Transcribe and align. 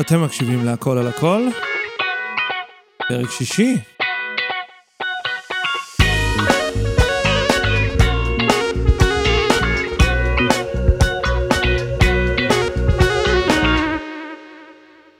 אתם 0.00 0.24
מקשיבים 0.24 0.64
להכל 0.64 0.98
על 0.98 1.06
הכל? 1.06 1.48
פרק 3.08 3.30
שישי. 3.30 3.76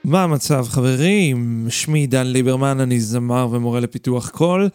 מה 0.03 0.23
המצב 0.23 0.65
חברים? 0.69 1.67
שמי 1.69 2.07
דן 2.07 2.27
ליברמן, 2.27 2.79
אני 2.79 2.99
זמר 2.99 3.47
ומורה 3.51 3.79
לפיתוח 3.79 4.29
קול. 4.29 4.69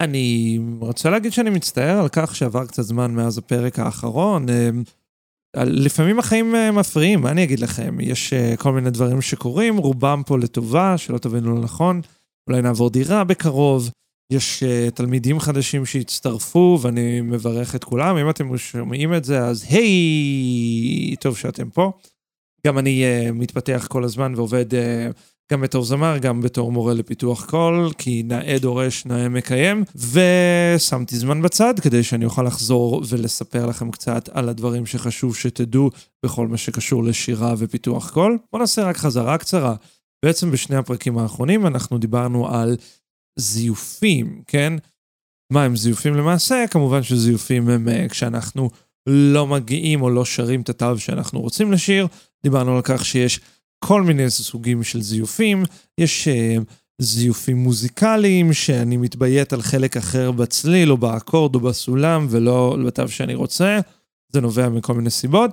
אני 0.00 0.58
רוצה 0.78 1.10
להגיד 1.10 1.32
שאני 1.32 1.50
מצטער 1.50 2.00
על 2.00 2.08
כך 2.08 2.36
שעבר 2.36 2.66
קצת 2.66 2.82
זמן 2.82 3.14
מאז 3.14 3.38
הפרק 3.38 3.78
האחרון. 3.78 4.46
לפעמים 5.56 6.18
החיים 6.18 6.54
אה, 6.54 6.72
מפריעים, 6.72 7.20
מה 7.20 7.30
אני 7.30 7.44
אגיד 7.44 7.60
לכם? 7.60 7.96
יש 8.00 8.32
אה, 8.32 8.56
כל 8.56 8.72
מיני 8.72 8.90
דברים 8.90 9.22
שקורים, 9.22 9.76
רובם 9.76 10.22
פה 10.26 10.38
לטובה, 10.38 10.98
שלא 10.98 11.18
תבינו 11.18 11.54
לא 11.54 11.60
נכון. 11.60 12.00
אולי 12.48 12.62
נעבור 12.62 12.90
דירה 12.90 13.24
בקרוב. 13.24 13.90
יש 14.32 14.62
uh, 14.62 14.90
תלמידים 14.90 15.40
חדשים 15.40 15.86
שהצטרפו, 15.86 16.78
ואני 16.82 17.20
מברך 17.20 17.74
את 17.74 17.84
כולם. 17.84 18.16
אם 18.16 18.30
אתם 18.30 18.56
שומעים 18.56 19.14
את 19.14 19.24
זה, 19.24 19.40
אז 19.46 19.64
היי, 19.68 21.16
טוב 21.20 21.36
שאתם 21.36 21.70
פה. 21.70 21.92
גם 22.66 22.78
אני 22.78 23.04
מתפתח 23.32 23.86
כל 23.90 24.04
הזמן 24.04 24.34
ועובד 24.36 24.66
גם 25.52 25.60
בתור 25.60 25.84
זמר, 25.84 26.18
גם 26.18 26.40
בתור 26.40 26.72
מורה 26.72 26.94
לפיתוח 26.94 27.44
קול, 27.50 27.92
כי 27.98 28.22
נאה 28.22 28.56
דורש, 28.60 29.06
נאה 29.06 29.28
מקיים, 29.28 29.84
ושמתי 29.94 31.16
זמן 31.16 31.42
בצד 31.42 31.80
כדי 31.80 32.02
שאני 32.02 32.24
אוכל 32.24 32.42
לחזור 32.42 33.02
ולספר 33.08 33.66
לכם 33.66 33.90
קצת 33.90 34.28
על 34.32 34.48
הדברים 34.48 34.86
שחשוב 34.86 35.36
שתדעו 35.36 35.90
בכל 36.24 36.48
מה 36.48 36.56
שקשור 36.56 37.04
לשירה 37.04 37.54
ופיתוח 37.58 38.10
קול. 38.10 38.38
בואו 38.52 38.60
נעשה 38.60 38.84
רק 38.84 38.96
חזרה 38.96 39.38
קצרה. 39.38 39.74
בעצם 40.24 40.50
בשני 40.50 40.76
הפרקים 40.76 41.18
האחרונים 41.18 41.66
אנחנו 41.66 41.98
דיברנו 41.98 42.48
על 42.48 42.76
זיופים, 43.38 44.42
כן? 44.46 44.72
מה 45.52 45.64
הם 45.64 45.76
זיופים 45.76 46.14
למעשה? 46.14 46.64
כמובן 46.70 47.02
שזיופים 47.02 47.68
הם 47.68 47.88
uh, 47.88 48.08
כשאנחנו 48.08 48.70
לא 49.08 49.46
מגיעים 49.46 50.02
או 50.02 50.10
לא 50.10 50.24
שרים 50.24 50.60
את 50.60 50.68
התו 50.68 50.98
שאנחנו 50.98 51.40
רוצים 51.40 51.72
לשיר. 51.72 52.06
דיברנו 52.44 52.76
על 52.76 52.82
כך 52.84 53.04
שיש 53.04 53.40
כל 53.86 54.02
מיני 54.02 54.30
סוגים 54.30 54.82
של 54.82 55.02
זיופים. 55.02 55.64
יש 55.98 56.28
uh, 56.28 56.62
זיופים 56.98 57.56
מוזיקליים, 57.56 58.52
שאני 58.52 58.96
מתביית 58.96 59.52
על 59.52 59.62
חלק 59.62 59.96
אחר 59.96 60.30
בצליל 60.30 60.90
או 60.90 60.96
באקורד 60.96 61.54
או 61.54 61.60
בסולם 61.60 62.26
ולא 62.30 62.76
בתו 62.86 63.08
שאני 63.08 63.34
רוצה. 63.34 63.80
זה 64.32 64.40
נובע 64.40 64.68
מכל 64.68 64.94
מיני 64.94 65.10
סיבות. 65.10 65.50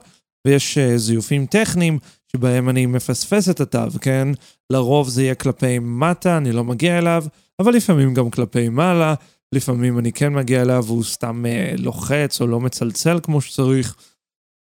ויש 0.48 0.78
uh, 0.78 0.98
זיופים 0.98 1.46
טכניים 1.46 2.00
שבהם 2.32 2.70
אני 2.70 2.86
מפספס 2.86 3.50
את 3.50 3.62
התו, 3.62 4.00
כן? 4.02 4.28
לרוב 4.70 5.10
זה 5.10 5.24
יהיה 5.24 5.36
כלפי 5.36 5.80
מטה, 5.80 6.38
אני 6.38 6.52
לא 6.52 6.64
מגיע 6.64 6.98
אליו, 6.98 7.26
אבל 7.60 7.74
לפעמים 7.74 8.14
גם 8.14 8.30
כלפי 8.30 8.70
מעלה, 8.70 9.14
לפעמים 9.56 10.00
אני 10.00 10.12
כן 10.12 10.34
מגיע 10.34 10.62
אליו 10.62 10.84
והוא 10.88 11.04
סתם 11.04 11.46
uh, 11.46 11.82
לוחץ 11.82 12.42
או 12.42 12.48
לא 12.48 12.60
מצלצל 12.60 13.20
כמו 13.24 13.42
שצריך. 13.42 13.96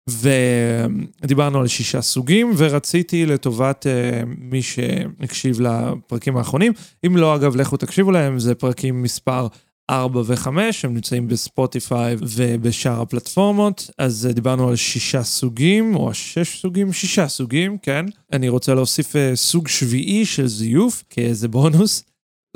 ודיברנו 0.10 1.60
על 1.60 1.68
שישה 1.68 2.02
סוגים, 2.02 2.52
ורציתי 2.58 3.26
לטובת 3.26 3.86
uh, 3.86 4.26
מי 4.38 4.62
שהקשיב 4.62 5.62
לפרקים 5.62 6.38
האחרונים, 6.38 6.74
אם 7.06 7.18
לא, 7.18 7.36
אגב, 7.36 7.56
לכו 7.56 7.78
תקשיבו 7.78 8.12
להם, 8.12 8.40
זה 8.40 8.56
פרקים 8.56 9.04
מספר 9.04 9.48
4 9.90 10.22
ו-5, 10.26 10.48
הם 10.84 10.94
נמצאים 10.94 11.28
בספוטיפיי 11.28 12.16
ובשאר 12.20 13.02
הפלטפורמות, 13.02 13.90
אז 13.98 14.28
uh, 14.30 14.34
דיברנו 14.34 14.70
על 14.70 14.76
שישה 14.76 15.24
סוגים, 15.24 15.96
או 15.96 16.14
שש 16.14 16.62
סוגים, 16.62 16.94
שישה 16.94 17.28
סוגים, 17.28 17.78
כן. 17.78 18.06
אני 18.34 18.50
רוצה 18.50 18.74
להוסיף 18.74 19.16
uh, 19.16 19.36
סוג 19.36 19.68
שביעי 19.68 20.26
של 20.26 20.48
זיוף, 20.48 21.04
כאיזה 21.10 21.48
בונוס. 21.48 22.04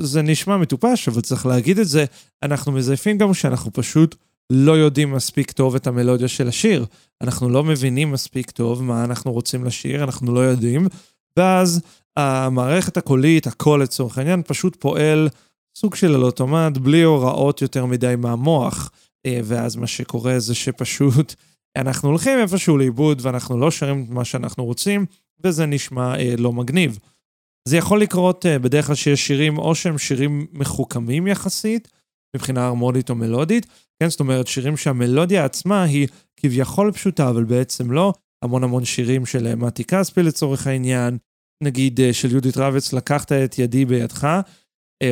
זה 0.02 0.22
נשמע 0.22 0.58
מטופש, 0.58 1.08
אבל 1.08 1.22
צריך 1.22 1.46
להגיד 1.46 1.80
את 1.80 1.88
זה, 1.88 2.06
אנחנו 2.44 2.72
מזייפים 2.72 3.18
גם 3.18 3.34
שאנחנו 3.34 3.74
פשוט 3.74 4.16
לא 4.52 4.78
יודעים 4.78 5.12
מספיק 5.12 5.52
טוב 5.52 5.76
את 5.76 5.88
המלודיה 5.88 6.28
של 6.28 6.48
השיר. 6.48 6.86
אנחנו 7.22 7.50
לא 7.50 7.64
מבינים 7.64 8.12
מספיק 8.12 8.52
טוב 8.52 8.84
מה 8.84 9.04
אנחנו 9.04 9.32
רוצים 9.32 9.66
לשיר, 9.66 10.04
אנחנו 10.04 10.34
לא 10.34 10.40
יודעים, 10.40 10.88
ואז 11.38 11.82
המערכת 12.18 12.98
הקולית, 12.98 13.48
הקול 13.48 13.82
לצורך 13.82 14.18
העניין, 14.18 14.42
פשוט 14.48 14.76
פועל 14.76 15.30
סוג 15.78 15.96
של 15.96 16.16
על 16.16 16.24
אוטומט, 16.24 16.78
בלי 16.78 17.02
הוראות 17.02 17.62
יותר 17.62 17.86
מדי 17.86 18.14
מהמוח. 18.18 18.92
אה, 19.26 19.40
ואז 19.44 19.76
מה 19.76 19.88
שקורה 19.88 20.40
זה 20.40 20.56
שפשוט 20.56 21.36
אנחנו 21.78 22.10
הולכים 22.10 22.40
איפשהו 22.40 22.78
לאיבוד 22.78 23.20
ואנחנו 23.22 23.58
לא 23.58 23.72
שרים 23.72 24.04
את 24.04 24.10
מה 24.10 24.26
שאנחנו 24.26 24.66
רוצים, 24.66 25.06
וזה 25.44 25.66
נשמע 25.66 26.16
אה, 26.20 26.34
לא 26.38 26.54
מגניב. 26.54 27.00
זה 27.68 27.78
יכול 27.78 28.02
לקרות 28.02 28.46
אה, 28.46 28.60
בדרך 28.60 28.86
כלל 28.86 28.96
שיש 28.96 29.28
שירים 29.28 29.58
או 29.58 29.76
שהם 29.76 29.98
שירים 29.98 30.48
מחוכמים 30.54 31.28
יחסית, 31.28 31.88
מבחינה 32.36 32.68
הרמונית 32.68 33.10
או 33.10 33.16
מלודית, 33.16 33.66
כן, 34.00 34.10
זאת 34.10 34.20
אומרת 34.20 34.48
שירים 34.48 34.78
שהמלודיה 34.78 35.46
עצמה 35.46 35.84
היא 35.84 36.08
כביכול 36.38 36.92
פשוטה, 36.92 37.30
אבל 37.30 37.44
בעצם 37.44 37.92
לא. 37.92 38.14
המון 38.44 38.64
המון 38.64 38.86
שירים 38.86 39.26
של 39.26 39.56
מתי 39.56 39.84
כספי 39.84 40.24
לצורך 40.24 40.68
העניין, 40.68 41.18
נגיד 41.64 42.00
של 42.12 42.32
יהודית 42.32 42.58
רביץ, 42.58 42.94
לקחת 42.94 43.32
את 43.32 43.60
ידי 43.60 43.86
בידך, 43.86 44.42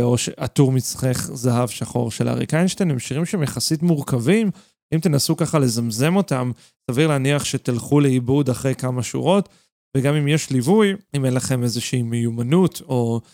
או 0.01 0.15
עטור 0.37 0.71
מצחך 0.71 1.29
זהב 1.33 1.69
שחור 1.69 2.11
של 2.11 2.27
אריק 2.27 2.53
איינשטיין, 2.53 2.91
הם 2.91 2.99
שירים 2.99 3.25
שהם 3.25 3.43
יחסית 3.43 3.81
מורכבים. 3.81 4.51
אם 4.93 4.99
תנסו 4.99 5.37
ככה 5.37 5.59
לזמזם 5.59 6.15
אותם, 6.15 6.51
סביר 6.91 7.07
להניח 7.07 7.45
שתלכו 7.45 7.99
לאיבוד 7.99 8.49
אחרי 8.49 8.75
כמה 8.75 9.03
שורות, 9.03 9.49
וגם 9.97 10.15
אם 10.15 10.27
יש 10.27 10.49
ליווי, 10.49 10.93
אם 11.15 11.25
אין 11.25 11.33
לכם 11.33 11.63
איזושהי 11.63 12.01
מיומנות 12.01 12.81
או 12.87 13.21
אה, 13.23 13.29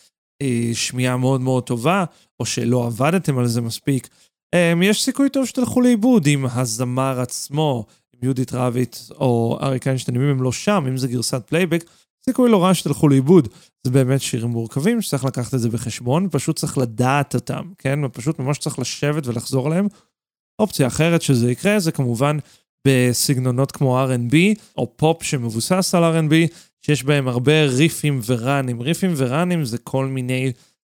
שמיעה 0.74 1.18
מאוד 1.18 1.42
מאוד 1.42 1.64
טובה, 1.64 2.06
או 2.40 2.46
שלא 2.46 2.86
עבדתם 2.86 3.38
על 3.38 3.48
זה 3.48 3.62
מספיק, 3.62 4.08
אה, 4.54 4.74
יש 4.84 5.04
סיכוי 5.04 5.30
טוב 5.30 5.46
שתלכו 5.46 5.82
לאיבוד 5.82 6.28
עם 6.28 6.46
הזמר 6.46 7.20
עצמו, 7.22 7.86
עם 8.14 8.20
יהודית 8.24 8.54
רביץ 8.54 9.10
או 9.12 9.60
אריק 9.62 9.88
איינשטיין, 9.88 10.22
אם 10.22 10.28
הם 10.28 10.42
לא 10.42 10.52
שם, 10.52 10.86
אם 10.88 10.98
זה 10.98 11.08
גרסת 11.08 11.44
פלייבק, 11.48 11.84
סיכוי 12.26 12.50
לא 12.50 12.64
רע 12.64 12.74
שתלכו 12.74 13.08
לאיבוד. 13.08 13.48
זה 13.84 13.92
באמת 13.92 14.22
שירים 14.22 14.50
מורכבים 14.50 15.02
שצריך 15.02 15.26
לקחת 15.26 15.54
את 15.54 15.60
זה 15.60 15.70
בחשבון, 15.70 16.28
פשוט 16.32 16.56
צריך 16.56 16.78
לדעת 16.78 17.36
אותם, 17.36 17.72
כן? 17.78 18.00
ופשוט 18.06 18.40
ממש 18.40 18.58
צריך 18.58 18.80
לשבת 18.80 19.28
ולחזור 19.28 19.68
עליהם. 19.68 19.88
אופציה 20.60 20.88
אחרת 20.88 21.22
שזה 21.22 21.52
יקרה 21.52 21.80
זה 21.80 21.92
כמובן 21.92 22.38
בסגנונות 22.88 23.72
כמו 23.72 24.06
R&B, 24.06 24.36
או 24.78 24.94
פופ 24.96 25.24
שמבוסס 25.24 25.96
על 25.96 26.04
R&B, 26.04 26.34
שיש 26.82 27.04
בהם 27.04 27.28
הרבה 27.28 27.66
ריפים 27.66 28.20
וראנים. 28.26 28.82
ריפים 28.82 29.14
וראנים 29.18 29.66
זה 29.66 29.78
כל 29.78 30.06
מיני 30.06 30.52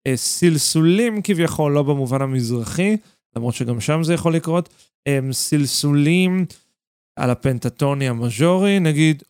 אה, 0.08 0.18
סלסולים 0.18 1.22
כביכול, 1.22 1.72
לא 1.72 1.84
במובן 1.84 2.22
המזרחי, 2.22 2.98
למרות 3.36 3.54
שגם 3.54 3.82
שם 3.82 4.04
זה 4.04 4.14
יכול 4.14 4.36
לקרות. 4.36 4.70
אה, 5.08 5.20
סלסולים 5.32 6.46
על 7.16 7.30
הפנטטוני 7.30 8.08
המז'ורי, 8.10 8.80
נגיד 8.80 9.24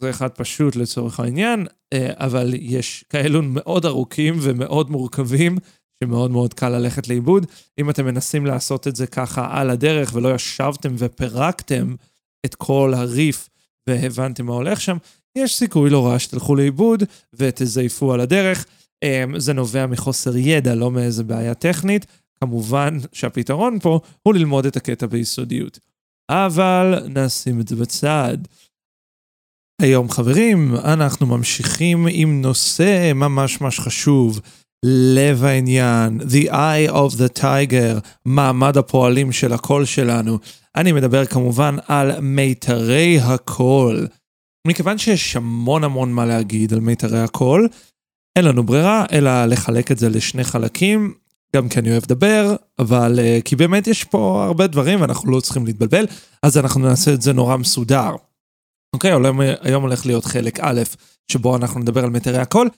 זה 0.00 0.10
אחד 0.10 0.28
פשוט 0.28 0.76
לצורך 0.76 1.20
העניין, 1.20 1.66
אה, 1.92 2.12
אבל 2.16 2.50
יש 2.54 3.04
כאלו 3.10 3.42
מאוד 3.42 3.86
ארוכים 3.86 4.34
ומאוד 4.40 4.90
מורכבים, 4.90 5.56
שמאוד 6.02 6.30
מאוד 6.30 6.54
קל 6.54 6.68
ללכת 6.68 7.08
לאיבוד. 7.08 7.46
אם 7.78 7.90
אתם 7.90 8.04
מנסים 8.04 8.46
לעשות 8.46 8.88
את 8.88 8.96
זה 8.96 9.06
ככה 9.06 9.48
על 9.50 9.70
הדרך 9.70 10.14
ולא 10.14 10.34
ישבתם 10.34 10.94
ופירקתם 10.98 11.94
את 12.46 12.54
כל 12.54 12.92
הריף 12.96 13.48
והבנתם 13.88 14.46
מה 14.46 14.52
הולך 14.52 14.80
שם, 14.80 14.96
יש 15.38 15.56
סיכוי 15.56 15.90
לא 15.90 16.06
רע 16.06 16.18
שתלכו 16.18 16.54
לאיבוד 16.54 17.02
ותזייפו 17.32 18.12
על 18.12 18.20
הדרך. 18.20 18.66
אה, 19.02 19.24
זה 19.36 19.52
נובע 19.52 19.86
מחוסר 19.86 20.36
ידע, 20.36 20.74
לא 20.74 20.90
מאיזה 20.90 21.24
בעיה 21.24 21.54
טכנית. 21.54 22.06
כמובן 22.40 22.98
שהפתרון 23.12 23.78
פה 23.78 24.00
הוא 24.22 24.34
ללמוד 24.34 24.66
את 24.66 24.76
הקטע 24.76 25.06
ביסודיות. 25.06 25.78
אבל 26.30 27.06
נשים 27.08 27.60
את 27.60 27.68
זה 27.68 27.76
בצד. 27.76 28.38
היום 29.80 30.10
חברים, 30.10 30.74
אנחנו 30.76 31.26
ממשיכים 31.26 32.06
עם 32.10 32.42
נושא 32.42 33.12
ממש 33.14 33.60
ממש 33.60 33.80
חשוב, 33.80 34.40
לב 34.84 35.44
העניין, 35.44 36.20
The 36.20 36.50
Eye 36.50 36.90
of 36.90 37.16
the 37.16 37.38
Tiger, 37.38 38.00
מעמד 38.24 38.76
הפועלים 38.76 39.32
של 39.32 39.52
הקול 39.52 39.84
שלנו. 39.84 40.38
אני 40.76 40.92
מדבר 40.92 41.26
כמובן 41.26 41.76
על 41.86 42.20
מיתרי 42.20 43.18
הקול. 43.22 44.08
מכיוון 44.66 44.98
שיש 44.98 45.36
המון 45.36 45.84
המון 45.84 46.12
מה 46.12 46.26
להגיד 46.26 46.72
על 46.72 46.80
מיתרי 46.80 47.20
הקול, 47.20 47.68
אין 48.36 48.44
לנו 48.44 48.62
ברירה 48.62 49.04
אלא 49.12 49.44
לחלק 49.44 49.92
את 49.92 49.98
זה 49.98 50.08
לשני 50.08 50.44
חלקים, 50.44 51.14
גם 51.56 51.68
כי 51.68 51.78
אני 51.78 51.90
אוהב 51.90 52.02
לדבר, 52.02 52.56
אבל 52.78 53.18
uh, 53.18 53.42
כי 53.42 53.56
באמת 53.56 53.86
יש 53.86 54.04
פה 54.04 54.44
הרבה 54.46 54.66
דברים 54.66 55.00
ואנחנו 55.00 55.30
לא 55.30 55.40
צריכים 55.40 55.66
להתבלבל, 55.66 56.06
אז 56.42 56.58
אנחנו 56.58 56.80
נעשה 56.80 57.14
את 57.14 57.22
זה 57.22 57.32
נורא 57.32 57.56
מסודר. 57.56 58.10
אוקיי, 58.94 59.10
היום, 59.10 59.40
היום 59.60 59.82
הולך 59.82 60.06
להיות 60.06 60.24
חלק 60.24 60.60
א', 60.60 60.82
שבו 61.32 61.56
אנחנו 61.56 61.80
נדבר 61.80 62.04
על 62.04 62.10
מטרי 62.10 62.38
הקול. 62.38 62.68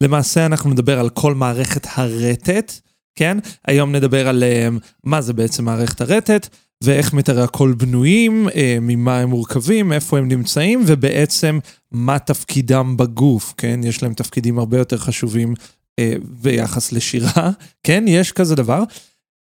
למעשה 0.00 0.46
אנחנו 0.46 0.70
נדבר 0.70 1.00
על 1.00 1.10
כל 1.10 1.34
מערכת 1.34 1.86
הרטט, 1.94 2.72
כן? 3.16 3.38
היום 3.66 3.92
נדבר 3.92 4.28
על 4.28 4.42
um, 4.42 4.80
מה 5.04 5.20
זה 5.20 5.32
בעצם 5.32 5.64
מערכת 5.64 6.00
הרטט, 6.00 6.48
ואיך 6.84 7.12
מיתרי 7.12 7.42
הקול 7.42 7.74
בנויים, 7.74 8.48
אה, 8.54 8.78
ממה 8.80 9.18
הם 9.18 9.28
מורכבים, 9.28 9.92
איפה 9.92 10.18
הם 10.18 10.28
נמצאים, 10.28 10.82
ובעצם 10.86 11.58
מה 11.92 12.18
תפקידם 12.18 12.96
בגוף, 12.96 13.54
כן? 13.56 13.80
יש 13.82 14.02
להם 14.02 14.14
תפקידים 14.14 14.58
הרבה 14.58 14.78
יותר 14.78 14.98
חשובים 14.98 15.54
אה, 15.98 16.14
ביחס 16.22 16.92
לשירה, 16.92 17.50
כן? 17.82 18.04
יש 18.08 18.32
כזה 18.32 18.54
דבר. 18.54 18.82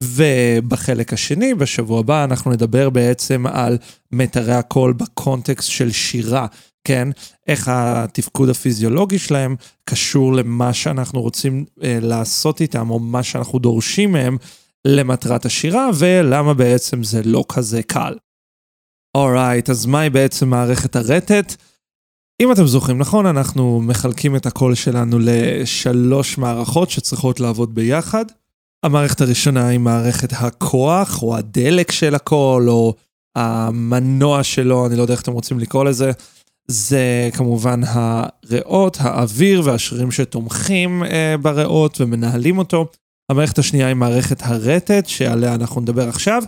ובחלק 0.03 1.13
השני, 1.13 1.55
בשבוע 1.55 2.01
הבא, 2.01 2.25
אנחנו 2.25 2.51
נדבר 2.51 2.91
בעצם 2.91 3.47
על 3.47 3.79
מיתרי 4.13 4.55
הקול 4.55 4.93
בקונטקסט 4.93 5.71
של 5.71 5.91
שירה, 5.93 6.47
כן? 6.84 7.08
איך 7.46 7.69
התפקוד 7.73 8.49
הפיזיולוגי 8.49 9.19
שלהם 9.19 9.56
קשור 9.84 10.32
למה 10.32 10.73
שאנחנו 10.73 11.20
רוצים 11.20 11.64
אה, 11.82 11.99
לעשות 12.02 12.61
איתם, 12.61 12.90
או 12.90 12.99
מה 12.99 13.23
שאנחנו 13.23 13.58
דורשים 13.58 14.12
מהם 14.12 14.37
למטרת 14.84 15.44
השירה, 15.44 15.90
ולמה 15.99 16.55
בעצם 16.55 17.02
זה 17.02 17.23
לא 17.25 17.44
כזה 17.49 17.82
קל. 17.82 18.14
אורייט, 19.14 19.70
אז 19.70 19.87
מהי 19.87 20.11
בעצם 20.11 20.49
מערכת 20.49 20.96
הרטט? 20.96 21.55
אם 22.43 22.52
אתם 22.52 22.67
זוכרים 22.67 22.99
נכון, 22.99 23.26
אנחנו 23.26 23.81
מחלקים 23.81 24.37
את 24.37 24.46
הקול 24.46 24.75
שלנו 24.75 25.19
לשלוש 25.20 26.38
מערכות 26.38 26.90
שצריכות 26.90 27.40
לעבוד 27.40 27.75
ביחד. 27.75 28.25
המערכת 28.82 29.20
הראשונה 29.20 29.69
היא 29.69 29.79
מערכת 29.79 30.32
הכוח, 30.32 31.23
או 31.23 31.37
הדלק 31.37 31.90
של 31.90 32.14
הקול, 32.14 32.70
או 32.70 32.94
המנוע 33.37 34.43
שלו, 34.43 34.87
אני 34.87 34.96
לא 34.96 35.02
יודע 35.02 35.14
איך 35.14 35.23
אתם 35.23 35.32
רוצים 35.32 35.58
לקרוא 35.58 35.84
לזה. 35.84 36.12
זה 36.67 37.31
כמובן 37.32 37.81
הריאות, 37.87 38.97
האוויר 39.00 39.62
והשרירים 39.64 40.11
שתומכים 40.11 41.05
אה, 41.05 41.35
בריאות 41.43 42.00
ומנהלים 42.00 42.59
אותו. 42.59 42.87
המערכת 43.31 43.59
השנייה 43.59 43.87
היא 43.87 43.94
מערכת 43.94 44.43
הרטט, 44.43 45.09
שעליה 45.09 45.55
אנחנו 45.55 45.81
נדבר 45.81 46.09
עכשיו, 46.09 46.43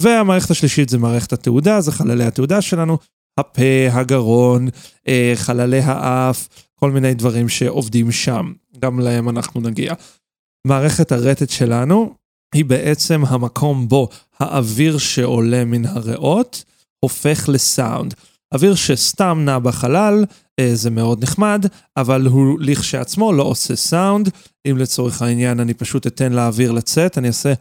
והמערכת 0.00 0.50
השלישית 0.50 0.88
זה 0.88 0.98
מערכת 0.98 1.32
התעודה, 1.32 1.80
זה 1.80 1.92
חללי 1.92 2.24
התעודה 2.24 2.62
שלנו, 2.62 2.98
הפה, 3.38 3.88
הגרון, 3.90 4.68
אה, 5.08 5.32
חללי 5.34 5.80
האף, 5.80 6.48
כל 6.74 6.90
מיני 6.90 7.14
דברים 7.14 7.48
שעובדים 7.48 8.12
שם, 8.12 8.52
גם 8.78 9.00
להם 9.00 9.28
אנחנו 9.28 9.60
נגיע. 9.60 9.94
מערכת 10.66 11.12
הרטט 11.12 11.50
שלנו 11.50 12.14
היא 12.54 12.64
בעצם 12.64 13.22
המקום 13.26 13.88
בו 13.88 14.08
האוויר 14.38 14.98
שעולה 14.98 15.64
מן 15.64 15.86
הריאות 15.86 16.64
הופך 17.00 17.48
לסאונד. 17.48 18.14
אוויר 18.54 18.74
שסתם 18.74 19.38
נע 19.44 19.58
בחלל, 19.58 20.24
אה, 20.60 20.70
זה 20.74 20.90
מאוד 20.90 21.22
נחמד, 21.22 21.66
אבל 21.96 22.26
הוא 22.26 22.60
לכשעצמו 22.60 23.32
לא 23.32 23.42
עושה 23.42 23.76
סאונד. 23.76 24.28
אם 24.70 24.76
לצורך 24.78 25.22
העניין 25.22 25.60
אני 25.60 25.74
פשוט 25.74 26.06
אתן 26.06 26.32
לאוויר 26.32 26.72
לצאת, 26.72 27.18
אני 27.18 27.28
אעשה... 27.28 27.52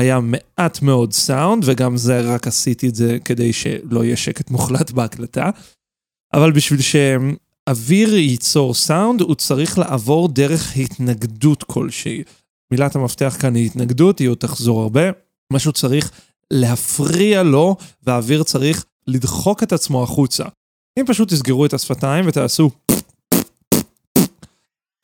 היה 0.00 0.20
מעט 0.20 0.82
מאוד 0.82 1.12
סאונד, 1.12 1.62
וגם 1.66 1.96
זה 1.96 2.34
רק 2.34 2.46
עשיתי 2.46 2.88
את 2.88 2.94
זה 2.94 3.18
כדי 3.24 3.52
שלא 3.52 4.04
יהיה 4.04 4.16
שקט 4.16 4.50
מוחלט 4.50 4.90
בהקלטה. 4.90 5.50
אבל 6.34 6.52
בשביל 6.52 6.80
שאוויר 6.80 8.14
ייצור 8.14 8.74
סאונד, 8.74 9.20
הוא 9.20 9.34
צריך 9.34 9.78
לעבור 9.78 10.28
דרך 10.28 10.76
התנגדות 10.76 11.62
כלשהי. 11.62 12.22
מילת 12.72 12.96
המפתח 12.96 13.36
כאן 13.40 13.54
היא 13.54 13.66
התנגדות, 13.66 14.18
היא 14.18 14.28
עוד 14.28 14.38
תחזור 14.38 14.82
הרבה. 14.82 15.10
משהו 15.52 15.72
צריך 15.72 16.10
להפריע 16.52 17.42
לו, 17.42 17.76
והאוויר 18.02 18.42
צריך 18.42 18.84
לדחוק 19.06 19.62
את 19.62 19.72
עצמו 19.72 20.02
החוצה. 20.02 20.44
אם 21.00 21.04
פשוט 21.06 21.28
תסגרו 21.28 21.66
את 21.66 21.74
השפתיים 21.74 22.24
ותעשו 22.28 22.70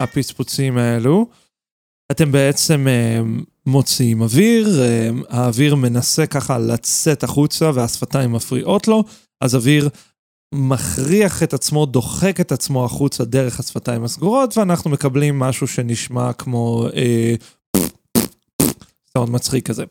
הפצפוצים 0.01 0.79
האלו, 0.79 1.27
אתם 2.13 2.33
בעצם 2.33 2.87
אה, 2.89 3.21
מוציאים 3.67 4.21
אוויר, 4.21 4.83
אה, 4.83 5.11
האוויר 5.29 5.75
מנסה 5.75 6.27
ככה 6.27 6.59
לצאת 6.59 7.25
החוצה 7.25 7.71
והשפתיים 7.75 8.33
מפריעות 8.33 8.89
לו, 8.89 9.05
אז 9.41 9.55
אוויר 9.55 9.89
מכריח 10.55 11.43
את 11.43 11.55
עצמו, 11.55 11.87
דוחק 11.87 12.41
את 12.41 12.53
עצמו 12.53 12.85
החוצה 12.85 13.25
דרך 13.25 13.61
השפתיים 13.61 14.05
הסגורות, 14.05 14.59
ואנחנו 14.59 14.91
מקבלים 14.91 15.39
משהו 15.39 15.67
שנשמע 15.67 16.33
כמו 16.33 16.87
אה, 16.97 17.35
סאונד 19.13 19.31
מצחיק 19.31 19.67
כזה. 19.69 19.85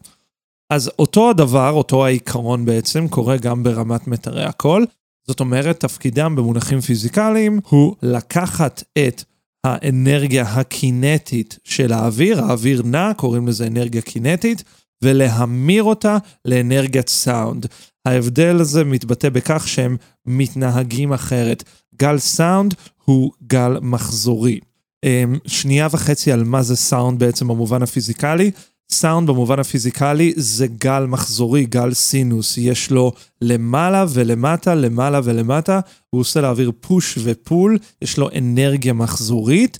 אז 0.69 0.91
אותו 0.99 1.29
הדבר, 1.29 1.71
אותו 1.71 2.05
העיקרון 2.05 2.65
בעצם, 2.65 3.07
קורה 3.07 3.37
גם 3.37 3.63
ברמת 3.63 4.07
מיתרי 4.07 4.43
הקול. 4.43 4.85
זאת 5.27 5.39
אומרת, 5.39 5.79
תפקידם 5.79 6.35
במונחים 6.35 6.81
פיזיקליים 6.81 7.59
הוא 7.69 7.95
לקחת 8.01 8.83
את 8.97 9.23
האנרגיה 9.63 10.43
הקינטית 10.43 11.59
של 11.63 11.93
האוויר, 11.93 12.43
האוויר 12.43 12.81
נע, 12.85 13.11
קוראים 13.17 13.47
לזה 13.47 13.67
אנרגיה 13.67 14.01
קינטית, 14.01 14.63
ולהמיר 15.01 15.83
אותה 15.83 16.17
לאנרגיית 16.45 17.09
סאונד. 17.09 17.65
ההבדל 18.05 18.57
הזה 18.59 18.83
מתבטא 18.83 19.29
בכך 19.29 19.67
שהם 19.67 19.97
מתנהגים 20.25 21.13
אחרת. 21.13 21.63
גל 21.95 22.17
סאונד 22.17 22.73
הוא 23.05 23.31
גל 23.47 23.79
מחזורי. 23.81 24.59
אמ, 25.03 25.37
שנייה 25.47 25.87
וחצי 25.91 26.31
על 26.31 26.43
מה 26.43 26.63
זה 26.63 26.75
סאונד 26.75 27.19
בעצם 27.19 27.47
במובן 27.47 27.81
הפיזיקלי. 27.81 28.51
סאונד 28.91 29.29
במובן 29.29 29.59
הפיזיקלי 29.59 30.33
זה 30.35 30.67
גל 30.67 31.05
מחזורי, 31.05 31.65
גל 31.65 31.93
סינוס. 31.93 32.57
יש 32.57 32.91
לו 32.91 33.11
למעלה 33.41 34.05
ולמטה, 34.09 34.75
למעלה 34.75 35.19
ולמטה, 35.23 35.79
הוא 36.09 36.21
עושה 36.21 36.41
לאוויר 36.41 36.71
פוש 36.79 37.17
ופול, 37.23 37.77
יש 38.01 38.17
לו 38.17 38.29
אנרגיה 38.37 38.93
מחזורית. 38.93 39.79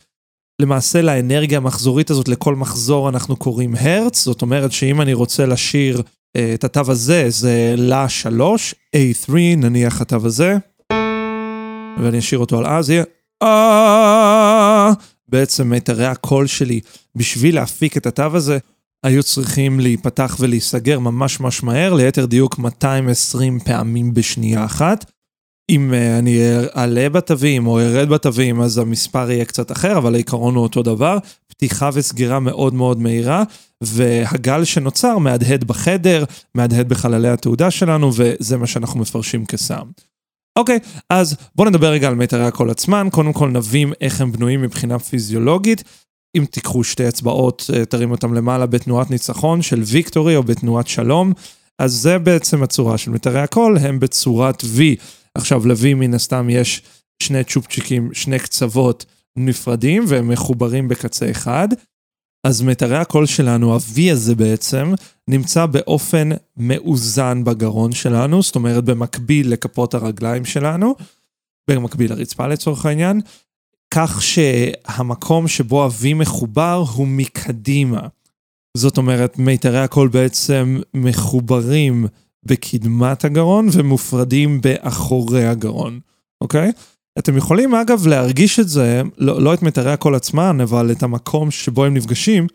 למעשה 0.62 1.02
לאנרגיה 1.02 1.58
המחזורית 1.58 2.10
הזאת, 2.10 2.28
לכל 2.28 2.56
מחזור 2.56 3.10
אנחנו 3.10 3.36
קוראים 3.36 3.76
הרץ, 3.80 4.24
זאת 4.24 4.42
אומרת 4.42 4.72
שאם 4.72 5.02
אני 5.02 5.14
רוצה 5.14 5.46
לשיר 5.46 6.02
אה, 6.36 6.54
את 6.54 6.64
התו 6.64 6.92
הזה, 6.92 7.26
זה 7.30 7.74
לה 7.78 8.10
3, 8.10 8.76
A3, 8.96 9.32
נניח 9.58 10.02
התו 10.02 10.20
הזה, 10.24 10.58
ואני 11.98 12.20
אשאיר 12.20 12.40
אותו 12.40 12.58
על 12.58 12.66
אז, 12.66 12.90
יהיה 12.90 13.04
אה... 13.44 14.92
בעצם 15.28 15.70
מיתרי 15.70 16.06
הקול 16.06 16.48
שלי 16.48 16.80
בשביל 17.16 17.56
להפיק 17.56 17.98
את 17.98 18.06
התו 18.06 18.36
הזה, 18.36 18.58
היו 19.04 19.24
צריכים 19.24 19.80
להיפתח 19.80 20.38
ולהיסגר 20.40 21.00
ממש 21.00 21.40
ממש 21.40 21.64
מהר, 21.64 21.94
ליתר 21.94 22.26
דיוק 22.26 22.60
220 22.60 23.60
פעמים 23.60 24.14
בשנייה 24.14 24.66
אחת. 24.66 25.12
אם 25.70 25.94
uh, 25.94 26.20
אני 26.20 26.40
אעלה 26.78 27.10
בתווים 27.10 27.68
או 27.68 27.80
ארד 27.80 28.10
בתווים, 28.10 28.62
אז 28.62 28.78
המספר 28.78 29.32
יהיה 29.32 29.46
קצת 29.46 29.72
אחר, 29.72 29.98
אבל 29.98 30.14
העיקרון 30.14 30.56
הוא 30.56 30.64
אותו 30.64 30.84
דבר. 30.84 31.18
פתיחה 31.48 31.90
וסגירה 31.94 32.40
מאוד 32.40 32.74
מאוד 32.74 33.00
מהירה, 33.00 33.44
והגל 33.82 34.64
שנוצר 34.64 35.18
מהדהד 35.18 35.64
בחדר, 35.64 36.24
מהדהד 36.56 36.90
בחללי 36.90 37.30
התעודה 37.30 37.72
שלנו, 37.72 38.12
וזה 38.16 38.58
מה 38.58 38.68
שאנחנו 38.68 39.00
מפרשים 39.00 39.46
כסאונד. 39.46 39.92
אוקיי, 40.56 40.80
אז 41.10 41.36
בואו 41.56 41.70
נדבר 41.70 41.88
רגע 41.88 42.08
על 42.08 42.16
מיתרי 42.16 42.46
הקול 42.46 42.70
עצמן. 42.70 43.08
קודם 43.12 43.34
כל 43.34 43.50
נבין 43.50 43.94
איך 44.02 44.22
הם 44.22 44.32
בנויים 44.32 44.62
מבחינה 44.62 45.00
פיזיולוגית. 45.00 45.84
אם 46.36 46.46
תיקחו 46.52 46.84
שתי 46.84 47.08
אצבעות, 47.08 47.70
אה, 47.74 47.86
תרים 47.86 48.12
אותם 48.12 48.34
למעלה 48.34 48.66
בתנועת 48.66 49.12
ניצחון 49.12 49.62
של 49.62 49.82
ויקטורי 49.86 50.36
או 50.36 50.44
בתנועת 50.44 50.88
שלום, 50.88 51.34
אז 51.80 51.94
זה 51.94 52.20
בעצם 52.20 52.64
הצורה 52.64 52.98
של 52.98 53.12
מיתרי 53.12 53.40
הקול, 53.40 53.78
הם 53.78 54.00
בצורת 54.00 54.62
V. 54.62 54.80
עכשיו, 55.36 55.68
ל-V 55.68 55.96
מן 55.96 56.14
הסתם 56.14 56.50
יש 56.50 56.82
שני 57.24 57.44
צ'ופצ'יקים, 57.44 58.10
שני 58.14 58.40
קצוות 58.40 59.06
נפרדים 59.36 60.04
והם 60.08 60.28
מחוברים 60.28 60.88
בקצה 60.88 61.32
אחד. 61.32 61.68
אז 62.44 62.62
מיתרי 62.62 62.98
הקול 62.98 63.26
שלנו, 63.26 63.76
ה-V 63.76 64.12
הזה 64.12 64.36
בעצם, 64.36 64.94
נמצא 65.28 65.66
באופן 65.66 66.30
מאוזן 66.58 67.44
בגרון 67.44 67.92
שלנו, 67.92 68.42
זאת 68.42 68.56
אומרת 68.56 68.84
במקביל 68.84 69.54
לכפות 69.54 69.94
הרגליים 69.94 70.46
שלנו, 70.46 70.96
במקביל 71.70 72.14
לרצפה 72.14 72.48
לצורך 72.48 72.86
העניין, 72.86 73.22
כך 73.96 74.22
שהמקום 74.22 75.48
שבו 75.48 75.86
ה-V 75.86 76.16
מחובר 76.16 76.84
הוא 76.96 77.08
מקדימה. 77.08 78.08
זאת 78.78 78.98
אומרת, 78.98 79.40
מיתרי 79.40 79.80
הקול 79.80 80.08
בעצם 80.08 80.80
מחוברים 80.94 82.08
בקדמת 82.44 83.26
הגרון 83.26 83.68
ומופרדים 83.74 84.62
באחורי 84.62 85.46
הגרון, 85.48 86.00
אוקיי? 86.42 86.72
אתם 87.20 87.38
יכולים 87.38 87.76
אגב 87.76 88.08
להרגיש 88.08 88.60
את 88.60 88.70
זה, 88.70 89.02
לא, 89.18 89.42
לא 89.42 89.54
את 89.54 89.62
מיתרי 89.62 89.92
הקול 89.92 90.16
עצמן, 90.16 90.62
אבל 90.62 90.92
את 90.92 91.04
המקום 91.04 91.52
שבו 91.52 91.86
הם 91.86 91.94
נפגשים. 91.94 92.48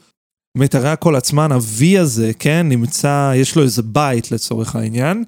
מיתרי 0.57 0.88
הקול 0.88 1.16
עצמן, 1.16 1.52
ה-V 1.52 2.00
הזה, 2.00 2.33
כן, 2.38 2.68
נמצא, 2.68 3.33
יש 3.37 3.57
לו 3.57 3.62
איזה 3.62 3.83
בית 3.83 4.33
לצורך 4.33 4.76
העניין. 4.76 5.25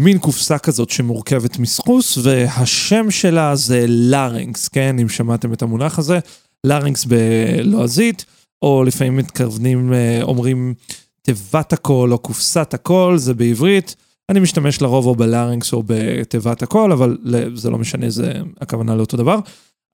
מין 0.00 0.18
קופסה 0.18 0.58
כזאת 0.58 0.90
שמורכבת 0.90 1.58
מסחוס, 1.58 2.18
והשם 2.22 3.10
שלה 3.10 3.56
זה 3.56 3.84
לארינגס, 3.88 4.68
כן, 4.68 4.98
אם 4.98 5.08
שמעתם 5.08 5.52
את 5.52 5.62
המונח 5.62 5.98
הזה, 5.98 6.18
לארינגס 6.64 7.04
בלועזית, 7.04 8.24
או 8.62 8.84
לפעמים 8.84 9.16
מתכוונים, 9.16 9.92
אה, 9.92 10.22
אומרים 10.22 10.74
תיבת 11.22 11.72
הקול 11.72 12.12
או 12.12 12.18
קופסת 12.18 12.74
הקול, 12.74 13.18
זה 13.18 13.34
בעברית. 13.34 13.96
אני 14.28 14.40
משתמש 14.40 14.82
לרוב 14.82 15.06
או 15.06 15.14
בלארינגס 15.14 15.72
או 15.72 15.82
בתיבת 15.86 16.62
הקול, 16.62 16.92
אבל 16.92 17.18
זה 17.54 17.70
לא 17.70 17.78
משנה, 17.78 18.10
זה 18.10 18.32
הכוונה 18.60 18.94
לאותו 18.94 19.16
דבר. 19.16 19.38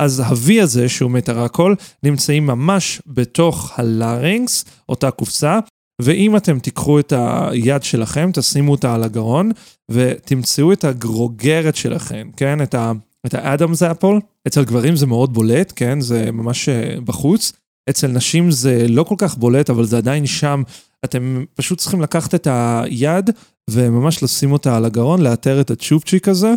אז 0.03 0.21
ה-V 0.21 0.63
הזה, 0.63 0.89
שהוא 0.89 1.11
מיתר 1.11 1.41
הקול, 1.41 1.77
נמצאים 2.03 2.47
ממש 2.47 3.03
בתוך 3.07 3.73
הלארינגס, 3.79 4.65
אותה 4.89 5.11
קופסה, 5.11 5.59
ואם 6.03 6.37
אתם 6.37 6.59
תיקחו 6.59 7.01
את 7.01 7.13
היד 7.17 7.83
שלכם, 7.83 8.31
תשימו 8.35 8.73
אותה 8.73 8.95
על 8.95 9.03
הגרון, 9.03 9.51
ותמצאו 9.91 10.73
את 10.73 10.85
הגרוגרת 10.85 11.77
שלכם, 11.77 12.31
כן? 12.37 12.63
את 12.63 12.75
ה... 12.75 12.93
את 13.27 13.35
האדמס 13.35 13.83
אפל, 13.83 14.19
אצל 14.47 14.65
גברים 14.65 14.97
זה 14.97 15.07
מאוד 15.07 15.33
בולט, 15.35 15.73
כן? 15.77 16.01
זה 16.01 16.33
ממש 16.33 16.69
אה, 16.69 16.97
בחוץ. 17.05 17.53
אצל 17.91 18.07
נשים 18.07 18.51
זה 18.51 18.87
לא 18.89 19.03
כל 19.03 19.15
כך 19.19 19.37
בולט, 19.37 19.71
אבל 19.71 19.85
זה 19.85 19.97
עדיין 19.97 20.27
שם. 20.27 20.63
אתם 21.05 21.45
פשוט 21.55 21.79
צריכים 21.79 22.01
לקחת 22.01 22.35
את 22.35 22.49
היד 22.51 23.31
וממש 23.71 24.23
לשים 24.23 24.53
אותה 24.53 24.77
על 24.77 24.85
הגרון, 24.85 25.23
לאתר 25.23 25.61
את 25.61 25.71
הצ'ופצ'יק 25.71 26.29
הזה, 26.29 26.55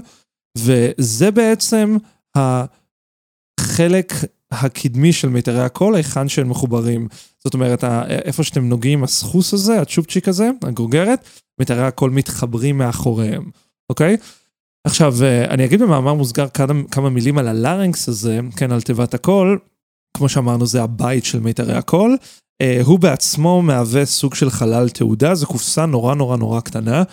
וזה 0.58 1.32
בעצם 1.32 1.98
החלק 2.36 4.14
הקדמי 4.52 5.14
של 5.14 5.30
מיתרי 5.30 5.62
הקול, 5.62 5.96
היכן 5.96 6.30
שהם 6.30 6.50
מחוברים. 6.50 7.08
זאת 7.44 7.54
אומרת, 7.54 7.84
איפה 8.10 8.44
שאתם 8.44 8.70
נוגעים, 8.70 9.04
הסחוס 9.04 9.54
הזה, 9.54 9.82
הצ'ופצ'יק 9.82 10.28
הזה, 10.28 10.50
הגוגרת, 10.64 11.26
מיתרי 11.60 11.84
הקול 11.84 12.12
מתחברים 12.12 12.78
מאחוריהם, 12.78 13.50
אוקיי? 13.90 14.18
עכשיו, 14.84 15.16
אה, 15.24 15.46
אני 15.46 15.66
אגיד 15.66 15.82
במאמר 15.82 16.14
מוסגר 16.14 16.48
כמה, 16.92 17.10
מילים 17.10 17.38
על 17.38 17.48
הלארינקס 17.48 18.10
הזה, 18.10 18.40
כן, 18.56 18.72
על 18.72 18.82
תיבת 18.82 19.14
הקול. 19.14 19.60
כמו 20.18 20.30
שאמרנו, 20.30 20.66
זה 20.66 20.84
הבית 20.84 21.26
של 21.26 21.40
מיתרי 21.40 21.74
הקול. 21.74 22.18
Uh, 22.64 22.86
הוא 22.86 23.00
בעצמו 23.00 23.62
מהווה 23.62 24.06
סוג 24.06 24.36
של 24.36 24.50
חלל 24.50 24.90
תעודה, 24.90 25.36
זו 25.36 25.48
קופסה 25.48 25.86
נורא 25.86 26.16
נורא 26.16 26.38
נורא 26.38 26.62
קטנה. 26.62 27.04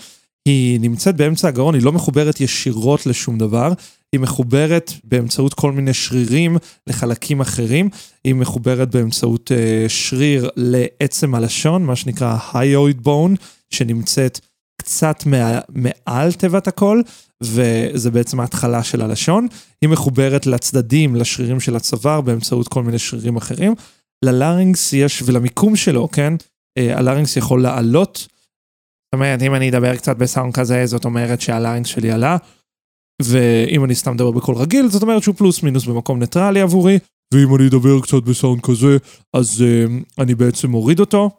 היא 0.49 0.81
נמצאת 0.81 1.17
באמצע 1.17 1.49
הגרון, 1.49 1.75
היא 1.75 1.83
לא 1.83 1.93
מחוברת 1.93 2.41
ישירות 2.41 3.07
לשום 3.07 3.39
דבר, 3.39 3.73
היא 4.13 4.21
מחוברת 4.21 4.93
באמצעות 5.05 5.55
כל 5.55 5.73
מיני 5.73 5.95
שרירים 5.95 6.57
לחלקים 6.87 7.41
אחרים, 7.41 7.89
היא 8.25 8.35
מחוברת 8.35 8.91
באמצעות 8.91 9.51
uh, 9.51 9.89
שריר 9.89 10.51
לעצם 10.57 11.35
הלשון, 11.35 11.85
מה 11.85 11.97
שנקרא 11.97 12.37
היואיד 12.55 13.01
בון, 13.01 13.35
שנמצאת 13.71 14.41
קצת 14.81 15.23
מעל 15.69 16.33
תיבת 16.33 16.69
הקול, 16.69 17.03
וזה 17.43 18.11
בעצם 18.11 18.41
ההתחלה 18.41 18.83
של 18.83 19.03
הלשון. 19.03 19.47
היא 19.83 19.91
מחוברת 19.91 20.47
לצדדים, 20.47 21.17
לשרירים 21.17 21.61
של 21.61 21.77
הצוואר, 21.77 22.21
באמצעות 22.21 22.69
כל 22.69 22.83
מיני 22.83 22.99
שרירים 22.99 23.37
אחרים. 23.37 23.75
ללארינגס 24.25 24.93
יש, 24.93 25.23
ולמיקום 25.27 25.77
שלו, 25.77 26.09
כן? 26.13 26.35
אה, 26.79 26.99
הלארינגס 26.99 27.37
יכול 27.37 27.63
לעלות. 27.63 28.17
זאת 28.17 29.15
אומרת, 29.15 29.43
אם 29.43 29.55
אני 29.55 29.71
אדבר 29.71 29.97
קצת 29.97 30.17
בסאונד 30.17 30.55
כזה, 30.55 30.87
זאת 30.87 31.05
אומרת 31.05 31.41
שהלארינגס 31.41 31.89
שלי 31.89 32.11
עלה. 32.11 32.37
ואם 33.23 33.85
אני 33.85 33.95
סתם 33.95 34.13
מדבר 34.13 34.31
בקול 34.31 34.55
רגיל, 34.55 34.89
זאת 34.89 35.03
אומרת 35.03 35.23
שהוא 35.23 35.35
פלוס 35.35 35.63
מינוס 35.63 35.85
במקום 35.85 36.19
ניטרלי 36.19 36.61
עבורי. 36.61 36.99
ואם 37.35 37.57
אני 37.57 37.67
אדבר 37.67 38.01
קצת 38.01 38.23
בסאונד 38.23 38.61
כזה, 38.61 38.97
אז 39.35 39.65
uh, 39.65 40.21
אני 40.23 40.35
בעצם 40.35 40.71
מוריד 40.71 41.01
אותו. 41.01 41.31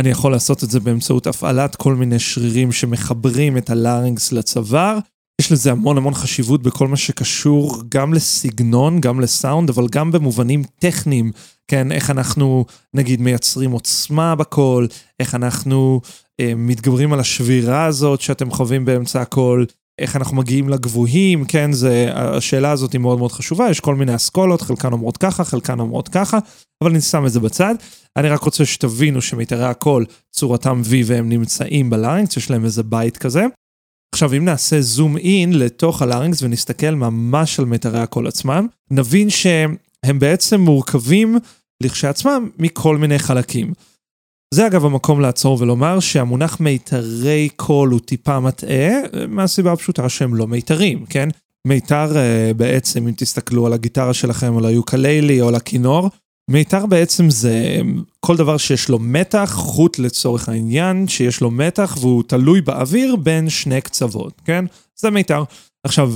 אני 0.00 0.08
יכול 0.08 0.32
לעשות 0.32 0.64
את 0.64 0.70
זה 0.70 0.80
באמצעות 0.80 1.26
הפעלת 1.26 1.76
כל 1.76 1.94
מיני 1.94 2.18
שרירים 2.18 2.72
שמחברים 2.72 3.56
את 3.56 3.70
ה 3.70 3.79
larynx 3.79 4.32
לצוואר. 4.32 4.98
יש 5.40 5.52
לזה 5.52 5.72
המון 5.72 5.96
המון 5.96 6.14
חשיבות 6.14 6.62
בכל 6.62 6.88
מה 6.88 6.96
שקשור 6.96 7.82
גם 7.88 8.14
לסגנון, 8.14 9.00
גם 9.00 9.20
לסאונד, 9.20 9.70
אבל 9.70 9.86
גם 9.88 10.12
במובנים 10.12 10.62
טכניים, 10.78 11.32
כן, 11.68 11.92
איך 11.92 12.10
אנחנו 12.10 12.64
נגיד 12.94 13.20
מייצרים 13.20 13.70
עוצמה 13.70 14.34
בקול, 14.34 14.88
איך 15.20 15.34
אנחנו 15.34 16.00
אה, 16.40 16.52
מתגברים 16.56 17.12
על 17.12 17.20
השבירה 17.20 17.84
הזאת 17.84 18.20
שאתם 18.20 18.50
חווים 18.50 18.84
באמצע 18.84 19.20
הקול, 19.20 19.66
איך 19.98 20.16
אנחנו 20.16 20.36
מגיעים 20.36 20.68
לגבוהים, 20.68 21.44
כן, 21.44 21.72
זה, 21.72 22.10
השאלה 22.14 22.70
הזאת 22.70 22.92
היא 22.92 23.00
מאוד 23.00 23.18
מאוד 23.18 23.32
חשובה, 23.32 23.70
יש 23.70 23.80
כל 23.80 23.94
מיני 23.94 24.14
אסכולות, 24.14 24.62
חלקן 24.62 24.92
אומרות 24.92 25.16
ככה, 25.16 25.44
חלקן 25.44 25.80
אומרות 25.80 26.08
ככה, 26.08 26.38
אבל 26.82 26.90
אני 26.90 27.00
שם 27.00 27.26
את 27.26 27.32
זה 27.32 27.40
בצד. 27.40 27.74
אני 28.16 28.28
רק 28.28 28.40
רוצה 28.40 28.64
שתבינו 28.64 29.22
שמיתרי 29.22 29.64
הקול, 29.64 30.04
צורתם 30.32 30.82
V 30.84 30.94
והם 31.04 31.28
נמצאים 31.28 31.90
בלארינקס, 31.90 32.36
יש 32.36 32.50
להם 32.50 32.64
איזה 32.64 32.82
בית 32.82 33.16
כזה. 33.16 33.44
עכשיו, 34.14 34.32
אם 34.32 34.44
נעשה 34.44 34.80
זום 34.80 35.16
אין 35.16 35.58
לתוך 35.58 36.02
הלארינקס 36.02 36.42
ונסתכל 36.42 36.90
ממש 36.90 37.58
על 37.58 37.64
מיתרי 37.64 38.00
הקול 38.00 38.26
עצמם, 38.26 38.66
נבין 38.90 39.30
שהם 39.30 40.18
בעצם 40.18 40.60
מורכבים 40.60 41.38
לכשעצמם 41.82 42.50
מכל 42.58 42.96
מיני 42.96 43.18
חלקים. 43.18 43.72
זה 44.54 44.66
אגב 44.66 44.84
המקום 44.84 45.20
לעצור 45.20 45.58
ולומר 45.60 46.00
שהמונח 46.00 46.60
מיתרי 46.60 47.48
קול 47.56 47.90
הוא 47.90 48.00
טיפה 48.00 48.40
מטעה, 48.40 48.90
מהסיבה 49.28 49.72
הפשוטה 49.72 50.08
שהם 50.08 50.34
לא 50.34 50.46
מיתרים, 50.46 51.06
כן? 51.06 51.28
מיתר 51.66 52.16
אה, 52.16 52.52
בעצם, 52.56 53.06
אם 53.06 53.12
תסתכלו 53.16 53.66
על 53.66 53.72
הגיטרה 53.72 54.14
שלכם, 54.14 54.58
על 54.58 54.64
היוקללי 54.64 55.40
או 55.40 55.48
על 55.48 55.54
הכינור, 55.54 56.10
מיתר 56.50 56.86
בעצם 56.86 57.30
זה 57.30 57.80
כל 58.20 58.36
דבר 58.36 58.56
שיש 58.56 58.88
לו 58.88 58.98
מתח, 58.98 59.52
חוט 59.56 59.98
לצורך 59.98 60.48
העניין, 60.48 61.08
שיש 61.08 61.40
לו 61.40 61.50
מתח 61.50 61.96
והוא 62.00 62.22
תלוי 62.26 62.60
באוויר 62.60 63.16
בין 63.16 63.48
שני 63.48 63.80
קצוות, 63.80 64.40
כן? 64.44 64.64
זה 64.96 65.10
מיתר. 65.10 65.42
עכשיו, 65.84 66.14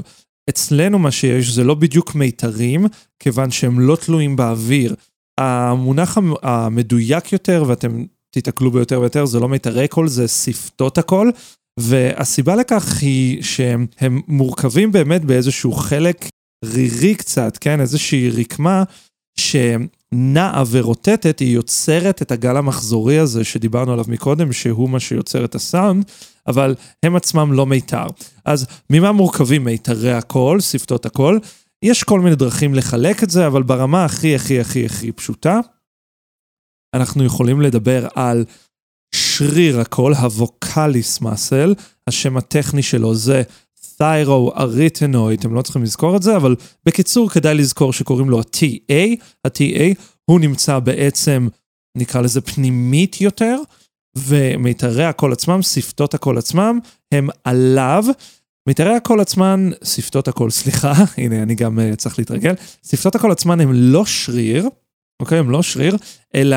אצלנו 0.50 0.98
מה 0.98 1.10
שיש 1.10 1.50
זה 1.50 1.64
לא 1.64 1.74
בדיוק 1.74 2.14
מיתרים, 2.14 2.86
כיוון 3.18 3.50
שהם 3.50 3.80
לא 3.80 3.96
תלויים 3.96 4.36
באוויר. 4.36 4.94
המונח 5.38 6.18
המדויק 6.42 7.32
יותר, 7.32 7.64
ואתם 7.66 8.04
תיתקלו 8.30 8.70
ביותר 8.70 9.00
ויותר, 9.00 9.26
זה 9.26 9.40
לא 9.40 9.48
מיתרי 9.48 9.88
קול, 9.88 10.08
זה 10.08 10.28
שפתות 10.28 10.98
הקול. 10.98 11.32
והסיבה 11.80 12.56
לכך 12.56 13.02
היא 13.02 13.42
שהם 13.42 13.86
מורכבים 14.28 14.92
באמת 14.92 15.24
באיזשהו 15.24 15.72
חלק 15.72 16.28
רירי 16.64 17.14
קצת, 17.14 17.58
כן? 17.60 17.80
איזושהי 17.80 18.30
רקמה 18.30 18.82
שנעה 19.38 20.62
ורוטטת, 20.70 21.38
היא 21.38 21.54
יוצרת 21.54 22.22
את 22.22 22.32
הגל 22.32 22.56
המחזורי 22.56 23.18
הזה 23.18 23.44
שדיברנו 23.44 23.92
עליו 23.92 24.04
מקודם, 24.08 24.52
שהוא 24.52 24.90
מה 24.90 25.00
שיוצר 25.00 25.44
את 25.44 25.54
הסאונד, 25.54 26.04
אבל 26.46 26.74
הם 27.02 27.16
עצמם 27.16 27.52
לא 27.52 27.66
מיתר. 27.66 28.06
אז 28.44 28.66
ממה 28.90 29.12
מורכבים 29.12 29.64
מיתרי 29.64 30.12
הקול, 30.12 30.60
שפתות 30.60 31.06
הקול? 31.06 31.40
יש 31.82 32.02
כל 32.02 32.20
מיני 32.20 32.36
דרכים 32.36 32.74
לחלק 32.74 33.22
את 33.22 33.30
זה, 33.30 33.46
אבל 33.46 33.62
ברמה 33.62 34.04
הכי 34.04 34.34
הכי 34.34 34.60
הכי 34.60 34.86
הכי 34.86 35.12
פשוטה, 35.12 35.60
אנחנו 36.94 37.24
יכולים 37.24 37.60
לדבר 37.60 38.08
על 38.14 38.44
שריר 39.14 39.80
הקול, 39.80 40.14
ה 40.14 40.28
vocalis 40.28 41.20
muscle, 41.20 41.74
השם 42.06 42.36
הטכני 42.36 42.82
שלו 42.82 43.14
זה 43.14 43.42
thyroarytenoid, 43.96 45.34
אתם 45.34 45.54
לא 45.54 45.62
צריכים 45.62 45.82
לזכור 45.82 46.16
את 46.16 46.22
זה, 46.22 46.36
אבל 46.36 46.56
בקיצור 46.86 47.30
כדאי 47.30 47.54
לזכור 47.54 47.92
שקוראים 47.92 48.30
לו 48.30 48.40
ה-TA, 48.40 49.24
ה-TA, 49.44 49.94
הוא 50.24 50.40
נמצא 50.40 50.78
בעצם, 50.78 51.48
נקרא 51.96 52.20
לזה 52.20 52.40
פנימית 52.40 53.20
יותר, 53.20 53.56
ומיתרי 54.16 55.04
הקול 55.04 55.32
עצמם, 55.32 55.62
שפתות 55.62 56.14
הקול 56.14 56.38
עצמם, 56.38 56.78
הם 57.12 57.28
עליו. 57.44 58.04
מיתרי 58.68 58.94
הקול 58.94 59.20
עצמן, 59.20 59.70
שפתות 59.84 60.28
הקול, 60.28 60.50
סליחה, 60.50 60.92
הנה 61.18 61.42
אני 61.42 61.54
גם 61.54 61.78
uh, 61.78 61.96
צריך 61.96 62.18
להתרגל, 62.18 62.54
שפתות 62.86 63.14
הקול 63.14 63.32
עצמן 63.32 63.60
הם 63.60 63.72
לא 63.72 64.06
שריר, 64.06 64.68
אוקיי? 65.20 65.38
הם 65.38 65.50
לא 65.50 65.62
שריר, 65.62 65.96
אלא 66.34 66.56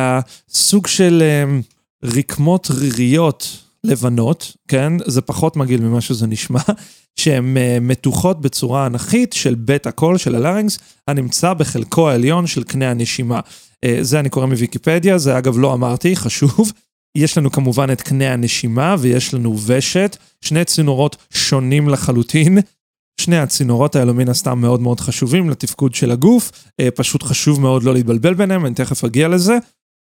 סוג 0.49 0.87
של 0.87 1.23
uh, 1.23 2.07
רקמות 2.17 2.71
ריריות 2.71 3.57
לבנות, 3.83 4.55
כן? 4.67 4.93
זה 5.05 5.21
פחות 5.21 5.55
מגעיל 5.55 5.81
ממה 5.81 6.01
שזה 6.01 6.27
נשמע, 6.27 6.59
שהן 7.19 7.57
uh, 7.57 7.79
מתוחות 7.81 8.41
בצורה 8.41 8.85
אנכית 8.85 9.33
של 9.33 9.55
בית 9.55 9.87
הקול 9.87 10.17
של 10.17 10.35
ה 10.35 10.41
larynx, 10.41 10.79
הנמצא 11.07 11.53
בחלקו 11.53 12.09
העליון 12.09 12.47
של 12.47 12.63
קנה 12.63 12.91
הנשימה. 12.91 13.39
Uh, 13.39 13.87
זה 14.01 14.19
אני 14.19 14.29
קורא 14.29 14.45
מוויקיפדיה, 14.45 15.17
זה 15.17 15.37
אגב 15.37 15.57
לא 15.57 15.73
אמרתי, 15.73 16.15
חשוב. 16.23 16.71
יש 17.17 17.37
לנו 17.37 17.51
כמובן 17.51 17.91
את 17.91 18.01
קנה 18.01 18.33
הנשימה 18.33 18.95
ויש 18.99 19.33
לנו 19.33 19.57
ושת, 19.65 20.17
שני 20.41 20.65
צינורות 20.65 21.15
שונים 21.33 21.89
לחלוטין. 21.89 22.57
שני 23.21 23.37
הצינורות 23.37 23.95
האלו 23.95 24.13
מן 24.13 24.29
הסתם 24.29 24.61
מאוד 24.61 24.81
מאוד 24.81 24.99
חשובים 24.99 25.49
לתפקוד 25.49 25.95
של 25.95 26.11
הגוף, 26.11 26.51
אה, 26.79 26.91
פשוט 26.91 27.23
חשוב 27.23 27.61
מאוד 27.61 27.83
לא 27.83 27.93
להתבלבל 27.93 28.33
ביניהם, 28.33 28.65
אני 28.65 28.75
תכף 28.75 29.03
אגיע 29.03 29.27
לזה. 29.27 29.57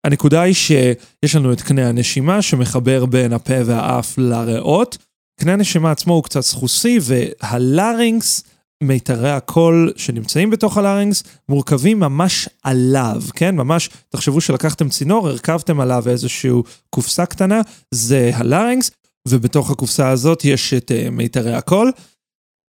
הנקודה 0.07 0.43
היא 0.43 0.55
שיש 0.55 1.37
לנו 1.37 1.53
את 1.53 1.61
קנה 1.61 1.89
הנשימה 1.89 2.43
שמחבר 2.43 3.07
בין 3.07 3.33
הפה 3.33 3.65
והאף 3.65 4.19
לריאות. 4.19 4.99
קנה 5.41 5.53
הנשימה 5.53 5.91
עצמו 5.91 6.15
הוא 6.15 6.23
קצת 6.23 6.41
סחוסי 6.41 6.99
והלארינגס, 7.03 8.45
מיתרי 8.83 9.31
הקול 9.31 9.93
שנמצאים 9.97 10.51
בתוך 10.51 10.79
הלארינגס, 10.79 11.23
מורכבים 11.49 12.01
ממש 12.01 12.49
עליו, 12.63 13.23
כן? 13.35 13.57
ממש, 13.57 13.91
תחשבו 14.09 14.41
שלקחתם 14.41 14.89
צינור, 14.89 15.29
הרכבתם 15.29 15.81
עליו 15.81 16.09
איזושהי 16.09 16.51
קופסה 16.91 17.27
קטנה, 17.27 17.61
זה 17.91 18.31
הלארינגס, 18.35 18.91
ובתוך 19.29 19.71
הקופסה 19.71 20.09
הזאת 20.09 20.45
יש 20.45 20.75
את 20.75 20.91
uh, 20.91 21.11
מיתרי 21.11 21.55
הקול. 21.55 21.93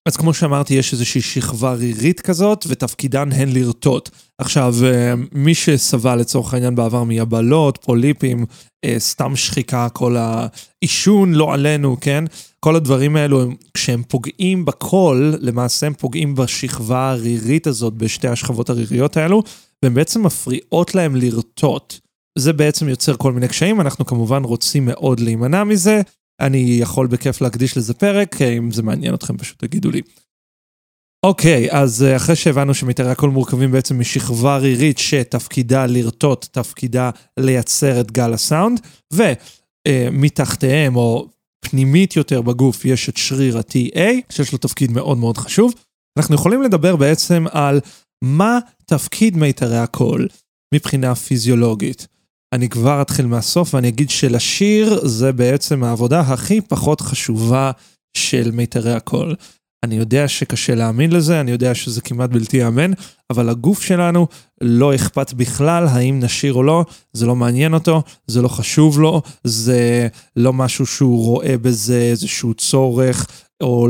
אז 0.08 0.18
כמו 0.18 0.34
שאמרתי, 0.34 0.74
יש 0.74 0.94
איזושהי 0.94 1.22
שכבה 1.22 1.74
רירית 1.74 2.22
כזאת, 2.22 2.66
ותפקידן 2.68 3.32
הן 3.32 3.50
לרטוט. 3.54 4.10
עכשיו, 4.38 4.76
אה, 4.84 5.14
מי 5.32 5.56
שסבל 5.56 6.16
לצורך 6.16 6.54
העניין 6.54 6.76
בעבר 6.76 7.04
מיבלות, 7.04 7.78
פוליפים, 7.82 8.46
אה, 8.86 8.96
סתם 8.98 9.36
שחיקה, 9.36 9.90
כל 9.90 10.16
העישון, 10.18 11.34
לא 11.34 11.54
עלינו, 11.54 11.98
כן? 12.02 12.24
כל 12.60 12.76
הדברים 12.76 13.16
האלו, 13.16 13.52
כשהם 13.74 14.04
פוגעים 14.08 14.66
בקול, 14.66 15.36
למעשה 15.40 15.88
הם 15.88 15.94
פוגעים 15.94 16.36
בשכבה 16.36 17.10
הרירית 17.12 17.68
הזאת, 17.68 17.94
בשתי 17.94 18.28
השכבות 18.28 18.70
הריריות 18.70 19.18
האלו, 19.18 19.44
והן 19.84 19.94
בעצם 19.94 20.24
מפריעות 20.26 20.96
להם 20.96 21.16
לרטוט. 21.16 22.00
זה 22.38 22.54
בעצם 22.54 22.90
יוצר 22.90 23.18
כל 23.18 23.32
מיני 23.32 23.48
קשיים, 23.48 23.82
אנחנו 23.82 24.06
כמובן 24.06 24.44
רוצים 24.44 24.86
מאוד 24.86 25.20
להימנע 25.20 25.64
מזה. 25.64 26.02
אני 26.40 26.78
יכול 26.80 27.08
בכיף 27.08 27.42
להקדיש 27.42 27.78
לזה 27.78 27.94
פרק, 27.94 28.42
אם 28.42 28.72
זה 28.72 28.84
מעניין 28.84 29.14
אתכם 29.14 29.38
פשוט 29.38 29.60
תגידו 29.60 29.92
לי. 29.92 30.02
אוקיי, 31.26 31.68
אז 31.72 32.04
אה, 32.04 32.16
אחרי 32.16 32.36
שהבנו 32.36 32.74
שמיתרי 32.74 33.12
הקול 33.12 33.30
מורכבים 33.30 33.72
בעצם 33.72 34.00
משכבה 34.00 34.58
רירית 34.58 34.98
שתפקידה 34.98 35.86
לרטוט, 35.86 36.46
תפקידה 36.52 37.10
לייצר 37.40 38.02
את 38.02 38.12
גל 38.12 38.34
הסאונד, 38.34 38.80
ומתחתיהם 39.14 40.96
או 40.96 41.28
פנימית 41.66 42.16
יותר 42.16 42.42
בגוף 42.42 42.86
יש 42.86 43.10
את 43.10 43.18
שריר 43.18 43.58
ה-TA, 43.58 44.12
שיש 44.30 44.52
לו 44.52 44.58
תפקיד 44.58 44.92
מאוד 44.92 45.18
מאוד 45.18 45.38
חשוב. 45.38 45.74
אנחנו 46.18 46.36
יכולים 46.36 46.62
לדבר 46.62 46.96
בעצם 46.96 47.46
על 47.52 47.80
מה 48.24 48.60
תפקיד 48.86 49.38
מיתרי 49.38 49.78
הקול 49.78 50.28
מבחינה 50.74 51.16
פיזיולוגית. 51.16 52.08
אני 52.54 52.70
כבר 52.70 53.02
אתחיל 53.02 53.26
מהסוף 53.26 53.74
ואני 53.74 53.88
אגיד 53.88 54.10
שלשיר 54.10 55.08
זה 55.08 55.32
בעצם 55.32 55.84
העבודה 55.84 56.20
הכי 56.20 56.62
פחות 56.62 57.02
חשובה 57.02 57.72
של 58.18 58.52
מיתרי 58.52 58.94
הקול. 58.94 59.36
אני 59.84 59.96
יודע 59.96 60.28
שקשה 60.28 60.76
להאמין 60.76 61.12
לזה, 61.12 61.42
אני 61.42 61.52
יודע 61.52 61.76
שזה 61.76 62.02
כמעט 62.02 62.30
בלתי 62.30 62.58
ייאמן, 62.58 62.92
אבל 63.30 63.50
הגוף 63.50 63.82
שלנו 63.82 64.28
לא 64.62 64.96
אכפת 64.96 65.34
בכלל 65.34 65.88
האם 65.88 66.20
נשיר 66.20 66.54
או 66.54 66.64
לא, 66.64 66.86
זה 67.14 67.26
לא 67.26 67.36
מעניין 67.36 67.74
אותו, 67.74 68.02
זה 68.28 68.42
לא 68.42 68.48
חשוב 68.48 69.00
לו, 69.00 69.22
זה 69.44 70.08
לא 70.36 70.54
משהו 70.54 70.86
שהוא 70.86 71.24
רואה 71.24 71.58
בזה 71.58 72.02
איזשהו 72.02 72.54
צורך, 72.54 73.28
או 73.62 73.88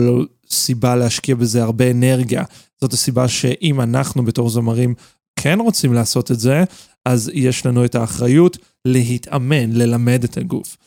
סיבה 0.49 0.95
להשקיע 0.95 1.35
בזה 1.35 1.63
הרבה 1.63 1.91
אנרגיה. 1.91 2.43
זאת 2.81 2.93
הסיבה 2.93 3.27
שאם 3.27 3.81
אנחנו 3.81 4.25
בתור 4.25 4.49
זמרים 4.49 4.93
כן 5.39 5.59
רוצים 5.59 5.93
לעשות 5.93 6.31
את 6.31 6.39
זה, 6.39 6.63
אז 7.07 7.31
יש 7.33 7.65
לנו 7.65 7.85
את 7.85 7.95
האחריות 7.95 8.57
להתאמן, 8.85 9.71
ללמד 9.71 10.23
את 10.23 10.37
הגוף. 10.37 10.77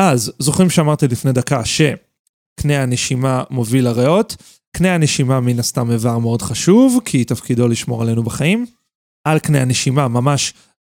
אז, 0.00 0.32
זוכרים 0.38 0.70
שאמרתי 0.70 1.08
לפני 1.08 1.32
דקה 1.32 1.64
שקנה 1.64 2.82
הנשימה 2.82 3.44
מוביל 3.50 3.84
לריאות? 3.84 4.36
קנה 4.76 4.94
הנשימה 4.94 5.40
מן 5.40 5.58
הסתם 5.58 5.90
איבר 5.90 6.18
מאוד 6.18 6.42
חשוב, 6.42 7.00
כי 7.04 7.24
תפקידו 7.24 7.68
לשמור 7.68 8.02
עלינו 8.02 8.22
בחיים. 8.22 8.66
על 9.28 9.38
קנה 9.38 9.62
הנשימה, 9.62 10.08
ממש 10.08 10.54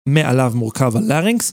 מעליו 0.09 0.51
מורכב 0.55 0.97
הלארינקס. 0.97 1.51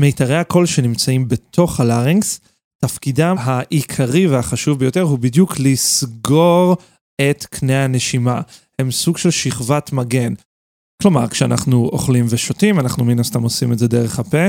מיתרי 0.00 0.36
הקול 0.36 0.66
שנמצאים 0.66 1.28
בתוך 1.28 1.80
הלארינקס, 1.80 2.40
תפקידם 2.84 3.36
העיקרי 3.38 4.26
והחשוב 4.26 4.78
ביותר 4.78 5.00
הוא 5.00 5.18
בדיוק 5.18 5.54
לסגור 5.58 6.76
את 7.20 7.44
קנה 7.44 7.84
הנשימה. 7.84 8.40
הם 8.78 8.90
סוג 8.90 9.18
של 9.18 9.30
שכבת 9.30 9.92
מגן. 9.92 10.32
כלומר, 11.02 11.28
כשאנחנו 11.28 11.88
אוכלים 11.92 12.26
ושותים, 12.28 12.80
אנחנו 12.80 13.04
מן 13.04 13.20
הסתם 13.20 13.42
עושים 13.42 13.72
את 13.72 13.78
זה 13.78 13.88
דרך 13.88 14.18
הפה. 14.18 14.46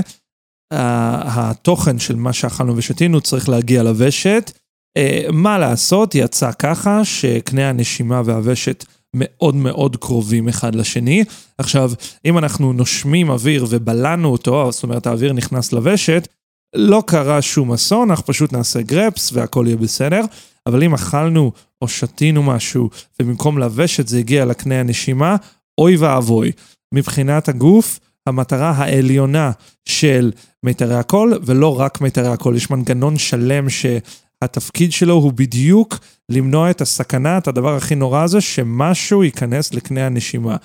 התוכן 0.72 2.00
של 2.00 2.16
מה 2.16 2.34
שאכלנו 2.34 2.78
ושתינו 2.78 3.22
צריך 3.22 3.50
להגיע 3.50 3.84
לוושט. 3.84 4.52
אה, 4.98 5.26
מה 5.34 5.58
לעשות, 5.58 6.16
יצא 6.16 6.52
ככה 6.52 7.06
שקנה 7.06 7.70
הנשימה 7.70 8.22
והוושט 8.26 8.86
מאוד 9.16 9.56
מאוד 9.56 9.96
קרובים 9.96 10.48
אחד 10.48 10.76
לשני. 10.76 11.24
עכשיו, 11.58 11.92
אם 12.26 12.38
אנחנו 12.38 12.74
נושמים 12.74 13.30
אוויר 13.30 13.66
ובלענו 13.70 14.30
אותו, 14.30 14.72
זאת 14.72 14.84
אומרת 14.84 15.08
האוויר 15.08 15.34
נכנס 15.34 15.74
לוושט, 15.74 16.28
לא 16.76 17.04
קרה 17.08 17.42
שום 17.42 17.72
אסון, 17.72 18.10
אנחנו 18.10 18.26
פשוט 18.26 18.54
נעשה 18.54 18.82
גרפס 18.82 19.34
והכל 19.34 19.64
יהיה 19.68 19.78
בסדר. 19.78 20.22
אבל 20.68 20.84
אם 20.84 20.94
אכלנו 20.94 21.52
או 21.82 21.88
שתינו 21.88 22.44
משהו 22.44 22.90
ובמקום 23.20 23.58
לוושט 23.58 24.08
זה 24.08 24.18
הגיע 24.18 24.46
לקנה 24.46 24.80
הנשימה, 24.80 25.36
אוי 25.78 25.98
ואבוי. 25.98 26.52
מבחינת 26.94 27.50
הגוף, 27.50 28.00
המטרה 28.26 28.72
העליונה 28.72 29.52
של 29.86 30.32
מיתרי 30.64 30.96
הקול, 30.96 31.40
ולא 31.46 31.80
רק 31.80 32.02
מיתרי 32.02 32.28
הקול, 32.28 32.56
יש 32.56 32.70
מנגנון 32.70 33.18
שלם 33.18 33.68
שהתפקיד 33.70 34.92
שלו 34.92 35.14
הוא 35.14 35.34
בדיוק 35.34 36.00
למנוע 36.30 36.72
את 36.72 36.82
הסכנה, 36.82 37.38
את 37.38 37.48
הדבר 37.48 37.76
הכי 37.76 37.96
נורא 37.96 38.24
הזה, 38.24 38.42
שמשהו 38.42 39.24
ייכנס 39.24 39.74
לקנה 39.74 40.06
הנשימה. 40.06 40.56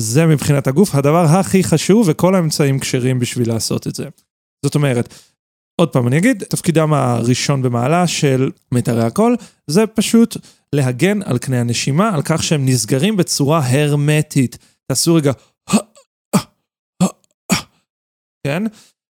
זה 0.00 0.26
מבחינת 0.26 0.66
הגוף 0.66 0.94
הדבר 0.94 1.24
הכי 1.24 1.64
חשוב, 1.64 2.06
וכל 2.10 2.34
האמצעים 2.34 2.78
כשרים 2.78 3.18
בשביל 3.18 3.48
לעשות 3.48 3.86
את 3.86 3.94
זה. 3.94 4.04
זאת 4.64 4.74
אומרת, 4.74 5.14
עוד 5.80 5.88
פעם 5.88 6.08
אני 6.08 6.18
אגיד, 6.18 6.44
תפקידם 6.48 6.92
הראשון 6.92 7.62
במעלה 7.62 8.06
של 8.06 8.50
מיתרי 8.72 9.04
הקול, 9.04 9.36
זה 9.66 9.86
פשוט 9.86 10.36
להגן 10.74 11.22
על 11.22 11.38
קנה 11.38 11.60
הנשימה, 11.60 12.14
על 12.14 12.22
כך 12.24 12.42
שהם 12.42 12.66
נסגרים 12.66 13.16
בצורה 13.16 13.60
הרמטית. 13.68 14.58
תעשו 14.86 15.14
רגע, 15.14 15.32
כן? 18.46 18.62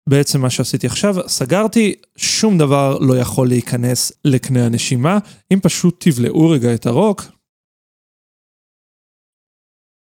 בעצם 0.10 0.42
מה 0.42 0.50
שעשיתי 0.50 0.88
עכשיו, 0.88 1.16
סגרתי, 1.28 1.96
שום 2.18 2.58
דבר 2.58 3.00
לא 3.00 3.18
יכול 3.18 3.48
להיכנס 3.48 4.12
לקנה 4.26 4.66
הנשימה. 4.66 5.18
אם 5.54 5.60
פשוט 5.60 6.06
תבלעו 6.08 6.50
רגע 6.50 6.74
את 6.74 6.86
הרוק, 6.86 7.22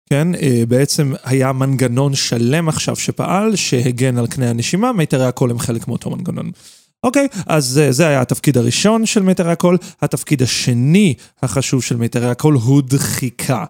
כן, 0.09 0.35
אה, 0.35 0.63
בעצם 0.67 1.13
היה 1.23 1.53
מנגנון 1.53 2.15
שלם 2.15 2.69
עכשיו 2.69 2.95
שפעל, 2.95 3.55
שהגן 3.55 4.17
על 4.17 4.27
קנה 4.27 4.49
הנשימה, 4.49 4.93
מיתרי 4.93 5.25
הקול 5.25 5.51
הם 5.51 5.59
חלק 5.59 5.87
מאותו 5.87 6.09
מנגנון. 6.09 6.51
אוקיי, 7.03 7.27
אז 7.47 7.79
אה, 7.79 7.91
זה 7.91 8.07
היה 8.07 8.21
התפקיד 8.21 8.57
הראשון 8.57 9.05
של 9.05 9.21
מיתרי 9.23 9.51
הקול. 9.51 9.77
התפקיד 10.01 10.41
השני 10.41 11.13
החשוב 11.41 11.83
של 11.83 11.95
מיתרי 11.95 12.29
הקול 12.29 12.53
הוא 12.53 12.81
דחיקה. 12.81 13.65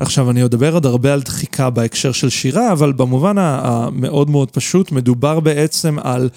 עכשיו, 0.00 0.30
אני 0.30 0.44
אדבר 0.44 0.74
עוד 0.74 0.86
הרבה 0.86 1.12
על 1.12 1.22
דחיקה 1.22 1.70
בהקשר 1.70 2.12
של 2.12 2.28
שירה, 2.28 2.72
אבל 2.72 2.92
במובן 2.92 3.38
המאוד 3.38 4.30
מאוד 4.30 4.50
פשוט, 4.50 4.92
מדובר 4.92 5.40
בעצם 5.40 5.98
על 5.98 6.28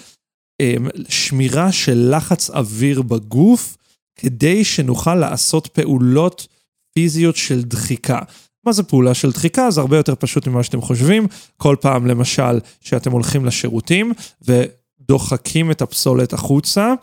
אה, 0.62 0.76
שמירה 1.10 1.72
של 1.72 2.16
לחץ 2.16 2.50
אוויר 2.50 3.02
בגוף, 3.02 3.78
כדי 4.16 4.64
שנוכל 4.64 5.16
לעשות 5.16 5.68
פעולות 5.68 6.48
פיזיות 6.94 7.36
של 7.36 7.62
דחיקה. 7.62 8.20
מה 8.66 8.72
זה 8.72 8.84
פעולה 8.84 9.14
של 9.14 9.32
דחיקה? 9.32 9.72
זה 9.72 9.82
הרבה 9.82 9.98
יותר 9.98 10.16
פשוט 10.16 10.48
ממה 10.48 10.64
שאתם 10.64 10.82
חושבים. 10.82 11.28
כל 11.58 11.76
פעם, 11.82 12.08
למשל, 12.08 12.60
שאתם 12.82 13.12
הולכים 13.12 13.46
לשירותים 13.46 14.14
ודוחקים 15.04 15.72
את 15.72 15.82
הפסולת 15.82 16.34
החוצה, 16.34 16.94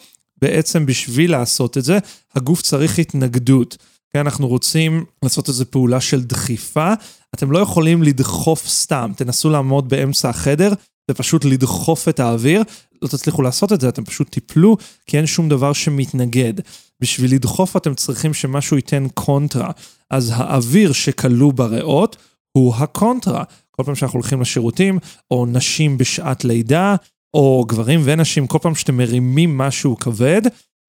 בעצם 0.43 0.87
בשביל 0.87 1.31
לעשות 1.31 1.79
את 1.79 1.85
זה, 1.85 1.99
הגוף 2.35 2.63
צריך 2.63 2.99
התנגדות. 2.99 3.77
כן, 4.13 4.19
אנחנו 4.19 4.49
רוצים 4.49 5.05
לעשות 5.23 5.49
איזו 5.49 5.65
פעולה 5.71 6.01
של 6.01 6.23
דחיפה, 6.23 6.93
אתם 7.35 7.53
לא 7.53 7.59
יכולים 7.59 8.03
לדחוף 8.03 8.69
סתם, 8.69 9.13
תנסו 9.17 9.51
לעמוד 9.51 9.89
באמצע 9.89 10.29
החדר 10.29 10.73
ופשוט 11.11 11.45
לדחוף 11.45 12.09
את 12.09 12.21
האוויר, 12.21 12.63
לא 13.03 13.09
תצליחו 13.09 13.43
לעשות 13.43 13.73
את 13.73 13.81
זה, 13.81 13.89
אתם 13.89 14.05
פשוט 14.05 14.33
תיפלו, 14.33 14.77
כי 15.07 15.17
אין 15.17 15.27
שום 15.27 15.49
דבר 15.49 15.73
שמתנגד. 15.73 16.55
בשביל 17.01 17.35
לדחוף 17.35 17.77
אתם 17.77 17.95
צריכים 17.95 18.35
שמשהו 18.35 18.77
ייתן 18.77 19.07
קונטרה. 19.15 19.71
אז 20.11 20.33
האוויר 20.35 20.93
שכלוא 20.93 21.53
בריאות 21.53 22.17
הוא 22.53 22.75
הקונטרה. 22.75 23.45
כל 23.71 23.83
פעם 23.83 23.95
שאנחנו 23.95 24.19
הולכים 24.19 24.41
לשירותים, 24.41 24.99
או 25.31 25.47
נשים 25.47 25.99
בשעת 25.99 26.45
לידה, 26.45 26.97
או 27.35 27.65
גברים 27.69 28.01
ונשים, 28.05 28.47
כל 28.47 28.59
פעם 28.63 28.75
שאתם 28.75 28.97
מרימים 28.97 29.59
משהו 29.59 29.97
כבד, 29.97 30.43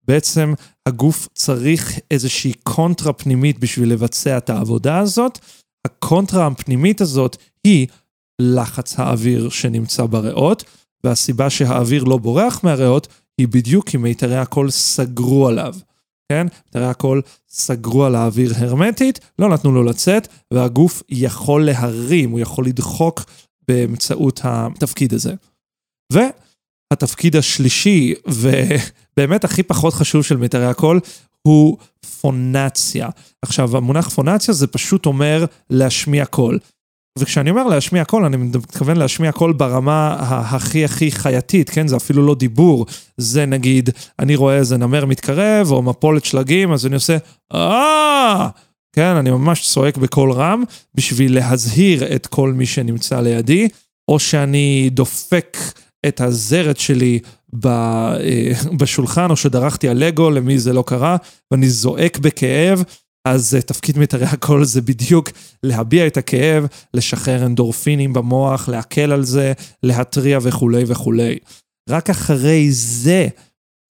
בעצם 0.08 0.54
הגוף 0.86 1.28
צריך 1.34 2.00
איזושהי 2.12 2.54
קונטרה 2.64 3.14
פנימית 3.14 3.60
בשביל 3.60 3.92
לבצע 3.92 4.38
את 4.38 4.50
העבודה 4.50 5.00
הזאת. 5.00 5.40
הקונטרה 5.86 6.48
הפנימית 6.48 7.02
הזאת 7.02 7.38
היא 7.64 7.88
לחץ 8.42 9.00
האוויר 9.00 9.50
שנמצא 9.50 10.06
בריאות, 10.06 10.64
והסיבה 11.04 11.50
שהאוויר 11.50 12.04
לא 12.04 12.18
בורח 12.18 12.64
מהריאות 12.64 13.08
היא 13.38 13.48
בדיוק 13.48 13.90
כי 13.90 13.98
מיתרי 13.98 14.38
הקול 14.38 14.72
סגרו 14.72 15.48
עליו. 15.48 15.76
כן? 16.32 16.48
מיתרי 16.66 16.86
הקול 16.86 17.22
סגרו 17.50 18.06
על 18.06 18.16
האוויר 18.16 18.54
הרמטית, 18.58 19.20
לא 19.40 19.50
נתנו 19.50 19.72
לו 19.72 19.84
לצאת, 19.84 20.28
והגוף 20.54 21.04
יכול 21.10 21.66
להרים, 21.66 22.32
הוא 22.32 22.40
יכול 22.40 22.66
לדחוק 22.66 23.24
באמצעות 23.68 24.42
התפקיד 24.44 25.14
הזה. 25.14 25.34
והתפקיד 26.12 27.36
השלישי, 27.36 28.14
ובאמת 28.28 29.44
הכי 29.44 29.64
פחות 29.64 29.94
חשוב 29.94 30.24
של 30.24 30.38
מיתרי 30.38 30.66
הקול, 30.66 31.00
הוא 31.42 31.78
פונציה. 32.22 33.10
עכשיו, 33.42 33.78
המונח 33.78 34.10
פונציה 34.10 34.54
זה 34.54 34.68
פשוט 34.68 35.06
אומר 35.06 35.46
להשמיע 35.70 36.26
קול. 36.26 36.60
וכשאני 37.20 37.50
אומר 37.50 37.68
להשמיע 37.68 38.06
קול, 38.06 38.26
אני 38.26 38.38
מתכוון 38.38 38.98
להשמיע 38.98 39.32
קול 39.32 39.54
ברמה 39.54 40.16
הכי 40.20 40.86
הכי 40.86 41.12
חייתית, 41.12 41.70
כן? 41.70 41.88
זה 41.88 41.96
אפילו 41.96 42.26
לא 42.26 42.36
דיבור. 42.36 42.86
זה 43.18 43.46
נגיד, 43.46 43.90
אני 44.20 44.36
רואה 44.36 44.56
איזה 44.58 44.78
נמר 44.78 45.06
מתקרב, 45.06 45.72
או 45.72 45.82
מפולת 45.82 46.26
שלגים, 46.26 46.72
אז 46.72 46.86
אני 46.86 46.96
עושה, 46.96 47.18
אה... 47.54 48.50
כן, 48.96 49.16
אני 49.16 49.32
ממש 49.32 49.70
צועק 49.70 49.98
בקול 49.98 50.32
רם, 50.32 50.64
בשביל 50.96 51.36
להזהיר 51.36 52.16
את 52.16 52.28
כל 52.28 52.54
מי 52.54 52.66
שנמצא 52.66 53.22
לידי, 53.22 53.68
או 54.08 54.20
שאני 54.20 54.90
דופק 54.92 55.58
את 56.08 56.22
הזרת 56.22 56.78
שלי 56.78 57.20
אה, 57.66 58.18
בשולחן, 58.80 59.30
או 59.30 59.36
שדרכתי 59.36 59.90
על 59.90 59.98
לגו, 59.98 60.32
למי 60.32 60.60
זה 60.60 60.74
לא 60.74 60.84
קרה, 60.88 61.18
ואני 61.52 61.70
זועק 61.70 62.18
בכאב, 62.18 62.84
אז 63.28 63.58
uh, 63.60 63.62
תפקיד 63.62 63.98
מיתרי 63.98 64.26
הקול 64.26 64.66
זה 64.66 64.82
בדיוק 64.82 65.30
להביע 65.64 66.08
את 66.08 66.18
הכאב, 66.18 66.66
לשחרר 66.94 67.46
אנדורפינים 67.46 68.14
במוח, 68.14 68.70
להקל 68.70 69.12
על 69.12 69.24
זה, 69.24 69.54
להתריע 69.84 70.40
וכולי 70.42 70.84
וכולי. 70.88 71.38
רק 71.90 72.10
אחרי 72.10 72.72
זה 72.72 73.28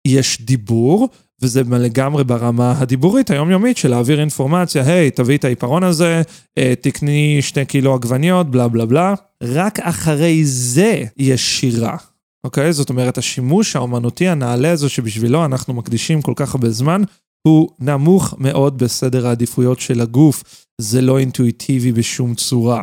יש 0.06 0.40
דיבור, 0.40 1.08
וזה 1.42 1.62
לגמרי 1.70 2.24
ברמה 2.24 2.74
הדיבורית 2.78 3.30
היומיומית 3.30 3.76
של 3.76 3.88
להעביר 3.88 4.20
אינפורמציה, 4.20 4.82
היי, 4.86 5.08
hey, 5.08 5.16
תביא 5.16 5.38
את 5.38 5.44
העיפרון 5.44 5.84
הזה, 5.84 6.22
אה, 6.58 6.74
תקני 6.80 7.38
שתי 7.42 7.64
קילו 7.64 7.94
עגבניות, 7.94 8.50
בלה 8.50 8.68
בלה 8.68 8.86
בלה. 8.86 9.14
רק 9.42 9.78
אחרי 9.80 10.44
זה 10.44 11.02
יש 11.16 11.60
שירה, 11.60 11.96
אוקיי? 12.44 12.72
זאת 12.72 12.90
אומרת, 12.90 13.18
השימוש 13.18 13.76
האומנותי 13.76 14.28
הנעלה 14.28 14.70
הזה 14.70 14.88
שבשבילו 14.88 15.44
אנחנו 15.44 15.74
מקדישים 15.74 16.22
כל 16.22 16.32
כך 16.36 16.54
הרבה 16.54 16.70
זמן, 16.70 17.02
הוא 17.42 17.68
נמוך 17.78 18.34
מאוד 18.38 18.78
בסדר 18.78 19.26
העדיפויות 19.26 19.80
של 19.80 20.00
הגוף. 20.00 20.64
זה 20.80 21.00
לא 21.00 21.18
אינטואיטיבי 21.18 21.92
בשום 21.92 22.34
צורה, 22.34 22.82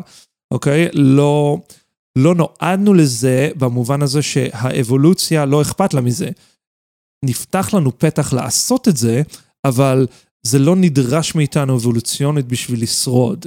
אוקיי? 0.51 0.87
לא, 0.93 1.57
לא 2.15 2.35
נועדנו 2.35 2.93
לזה 2.93 3.49
במובן 3.57 4.01
הזה 4.01 4.21
שהאבולוציה 4.21 5.45
לא 5.45 5.61
אכפת 5.61 5.93
לה 5.93 6.01
מזה. 6.01 6.29
נפתח 7.25 7.73
לנו 7.73 7.99
פתח 7.99 8.33
לעשות 8.33 8.87
את 8.87 8.97
זה, 8.97 9.21
אבל 9.65 10.07
זה 10.43 10.59
לא 10.59 10.75
נדרש 10.75 11.35
מאיתנו 11.35 11.75
אבולוציונית 11.75 12.45
בשביל 12.45 12.83
לשרוד. 12.83 13.45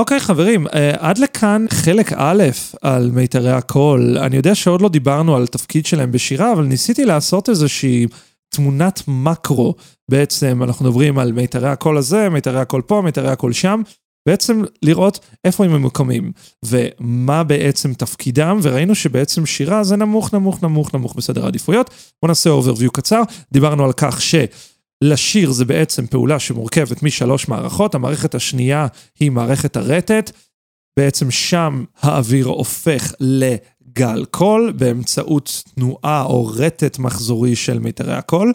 אוקיי 0.00 0.20
חברים, 0.20 0.66
אה, 0.66 0.92
עד 0.98 1.18
לכאן 1.18 1.66
חלק 1.70 2.12
א' 2.16 2.42
על 2.82 3.10
מיתרי 3.10 3.52
הקול. 3.52 4.18
אני 4.18 4.36
יודע 4.36 4.54
שעוד 4.54 4.80
לא 4.80 4.88
דיברנו 4.88 5.36
על 5.36 5.46
תפקיד 5.46 5.86
שלהם 5.86 6.12
בשירה, 6.12 6.52
אבל 6.52 6.64
ניסיתי 6.64 7.04
לעשות 7.04 7.48
איזושהי 7.48 8.06
תמונת 8.48 9.02
מקרו. 9.08 9.74
בעצם 10.10 10.62
אנחנו 10.62 10.84
מדברים 10.84 11.18
על 11.18 11.32
מיתרי 11.32 11.68
הקול 11.68 11.98
הזה, 11.98 12.28
מיתרי 12.28 12.60
הקול 12.60 12.82
פה, 12.82 13.02
מיתרי 13.04 13.28
הקול 13.30 13.52
שם. 13.52 13.82
בעצם 14.26 14.62
לראות 14.82 15.18
איפה 15.44 15.64
הם 15.64 15.72
ממוקמים 15.72 16.32
ומה 16.64 17.44
בעצם 17.44 17.94
תפקידם, 17.94 18.58
וראינו 18.62 18.94
שבעצם 18.94 19.46
שירה 19.46 19.84
זה 19.84 19.96
נמוך, 19.96 20.34
נמוך, 20.34 20.62
נמוך, 20.62 20.94
נמוך 20.94 21.14
בסדר 21.14 21.44
העדיפויות. 21.44 21.90
בואו 22.22 22.28
נעשה 22.28 22.50
overview 22.50 22.90
קצר. 22.92 23.22
דיברנו 23.52 23.84
על 23.84 23.92
כך 23.92 24.20
שלשיר 24.22 25.52
זה 25.52 25.64
בעצם 25.64 26.06
פעולה 26.06 26.38
שמורכבת 26.38 27.02
משלוש 27.02 27.48
מערכות, 27.48 27.94
המערכת 27.94 28.34
השנייה 28.34 28.86
היא 29.20 29.30
מערכת 29.30 29.76
הרטט, 29.76 30.30
בעצם 30.98 31.30
שם 31.30 31.84
האוויר 32.00 32.46
הופך 32.46 33.12
לגל 33.20 34.24
קול 34.30 34.72
באמצעות 34.76 35.62
תנועה 35.74 36.22
או 36.22 36.46
רטט 36.46 36.98
מחזורי 36.98 37.56
של 37.56 37.78
מיתרי 37.78 38.14
הקול. 38.14 38.52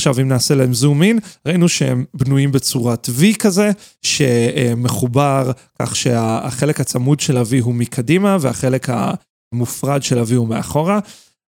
עכשיו 0.00 0.20
אם 0.20 0.28
נעשה 0.28 0.54
להם 0.54 0.74
זום 0.74 1.02
אין, 1.02 1.18
ראינו 1.46 1.68
שהם 1.68 2.04
בנויים 2.14 2.52
בצורת 2.52 3.08
V 3.08 3.36
כזה, 3.38 3.70
שמחובר 4.02 5.50
כך 5.78 5.96
שהחלק 5.96 6.80
הצמוד 6.80 7.20
של 7.20 7.36
ה-V 7.36 7.62
הוא 7.62 7.74
מקדימה 7.74 8.36
והחלק 8.40 8.86
המופרד 9.52 10.02
של 10.02 10.18
ה-V 10.18 10.34
הוא 10.34 10.48
מאחורה. 10.48 10.98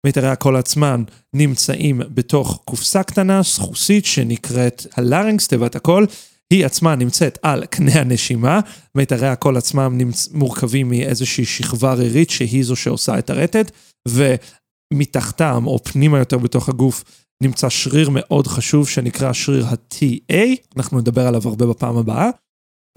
מיתרי 0.07 0.29
הקול 0.29 0.57
עצמן 0.57 1.03
נמצאים 1.35 2.01
בתוך 2.15 2.63
קופסה 2.65 3.03
קטנה, 3.03 3.43
סחוסית, 3.43 4.07
שנקראת 4.07 4.87
הלארינגס, 4.97 5.49
תיבת 5.49 5.77
הקול. 5.77 6.07
היא 6.53 6.67
עצמה 6.67 6.95
נמצאת 6.95 7.39
על 7.43 7.67
קנה 7.67 8.01
הנשימה, 8.01 8.61
מיתרי 8.95 9.29
הקול 9.29 9.57
עצמם 9.57 9.99
נמצ... 9.99 10.29
מורכבים 10.33 10.89
מאיזושהי 10.89 11.45
שכבה 11.45 11.93
רירית 11.93 12.31
שהיא 12.31 12.65
זו 12.65 12.77
שעושה 12.77 13.19
את 13.19 13.31
הרטט, 13.31 13.71
ומתחתם, 14.09 15.67
או 15.67 15.85
פנימה 15.85 16.19
יותר 16.19 16.39
בתוך 16.39 16.69
הגוף, 16.69 17.05
נמצא 17.43 17.69
שריר 17.69 18.11
מאוד 18.13 18.47
חשוב 18.47 18.89
שנקרא 18.89 19.33
שריר 19.33 19.67
ה-TA, 19.67 20.37
אנחנו 20.77 21.01
נדבר 21.01 21.27
עליו 21.27 21.43
הרבה 21.45 21.67
בפעם 21.67 21.97
הבאה, 21.97 22.29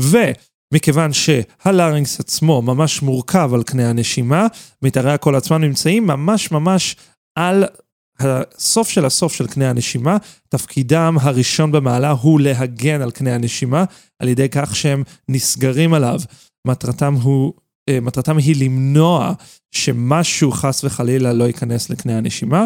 ומכיוון 0.01 1.11
שהלארינגס 1.13 2.19
עצמו 2.19 2.61
ממש 2.61 3.01
מורכב 3.01 3.51
על 3.53 3.63
קנה 3.63 3.89
הנשימה, 3.89 4.47
מיתרי 4.81 5.13
הקול 5.13 5.35
עצמם 5.35 5.61
נמצאים 5.61 6.07
ממש 6.07 6.51
ממש 6.51 6.95
על 7.35 7.63
הסוף 8.19 8.89
של 8.89 9.05
הסוף 9.05 9.33
של 9.33 9.47
קנה 9.47 9.69
הנשימה, 9.69 10.17
תפקידם 10.49 11.17
הראשון 11.21 11.71
במעלה 11.71 12.11
הוא 12.11 12.39
להגן 12.39 13.01
על 13.01 13.11
קנה 13.11 13.35
הנשימה, 13.35 13.83
על 14.19 14.27
ידי 14.27 14.49
כך 14.49 14.75
שהם 14.75 15.03
נסגרים 15.29 15.93
עליו. 15.93 16.19
מטרתם 16.67 17.13
הוא 17.13 17.53
אה, 17.89 17.99
מטרתם 17.99 18.37
היא 18.37 18.55
למנוע 18.65 19.33
שמשהו 19.71 20.51
חס 20.51 20.83
וחלילה 20.83 21.33
לא 21.33 21.43
ייכנס 21.43 21.89
לקנה 21.89 22.17
הנשימה. 22.17 22.65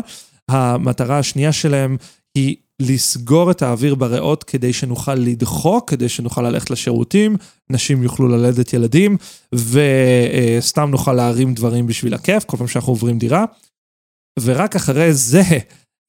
המטרה 0.50 1.20
השנייה 1.20 1.52
שלהם 1.52 1.98
היא 2.36 2.56
לסגור 2.82 3.52
את 3.52 3.62
האוויר 3.62 3.96
בריאות 3.96 4.44
כדי 4.44 4.74
שנוכל 4.74 5.16
לדחוק, 5.16 5.90
כדי 5.90 6.10
שנוכל 6.10 6.42
ללכת 6.42 6.70
לשירותים, 6.70 7.36
נשים 7.70 8.04
יוכלו 8.04 8.28
ללדת 8.28 8.74
ילדים, 8.74 9.18
וסתם 9.56 10.90
נוכל 10.90 11.14
להרים 11.14 11.54
דברים 11.54 11.88
בשביל 11.88 12.14
הכיף, 12.14 12.44
כל 12.44 12.58
פעם 12.58 12.68
שאנחנו 12.68 12.94
עוברים 12.94 13.18
דירה. 13.18 13.46
ורק 14.40 14.76
אחרי 14.76 15.14
זה 15.14 15.44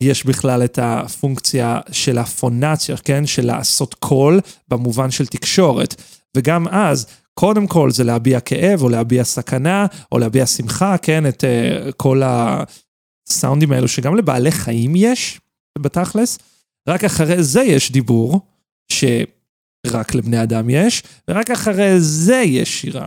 יש 0.02 0.26
בכלל 0.26 0.64
את 0.64 0.78
הפונקציה 0.82 1.80
של 1.92 2.18
הפונציה, 2.18 2.96
כן? 2.96 3.26
של 3.26 3.46
לעשות 3.46 3.94
קול 3.94 4.40
במובן 4.68 5.10
של 5.10 5.26
תקשורת. 5.26 6.02
וגם 6.36 6.68
אז, 6.68 7.06
קודם 7.34 7.66
כל 7.66 7.90
זה 7.90 8.04
להביע 8.04 8.40
כאב, 8.40 8.82
או 8.82 8.88
להביע 8.88 9.24
סכנה, 9.24 9.86
או 10.12 10.18
להביע 10.18 10.46
שמחה, 10.46 10.98
כן? 10.98 11.26
את 11.26 11.44
uh, 11.44 11.92
כל 11.92 12.22
ה... 12.22 12.64
הסאונדים 13.30 13.72
האלו 13.72 13.88
שגם 13.88 14.16
לבעלי 14.16 14.50
חיים 14.50 14.92
יש, 14.96 15.40
בתכלס, 15.78 16.38
רק 16.88 17.04
אחרי 17.04 17.42
זה 17.42 17.62
יש 17.62 17.92
דיבור, 17.92 18.40
שרק 18.92 20.14
לבני 20.14 20.42
אדם 20.42 20.70
יש, 20.70 21.02
ורק 21.28 21.50
אחרי 21.50 22.00
זה 22.00 22.36
יש 22.36 22.80
שירה. 22.80 23.06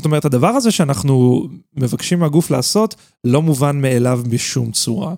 זאת 0.00 0.04
אומרת, 0.04 0.24
הדבר 0.24 0.48
הזה 0.48 0.70
שאנחנו 0.70 1.46
מבקשים 1.76 2.18
מהגוף 2.18 2.50
לעשות, 2.50 2.94
לא 3.24 3.42
מובן 3.42 3.80
מאליו 3.80 4.20
בשום 4.30 4.72
צורה. 4.72 5.14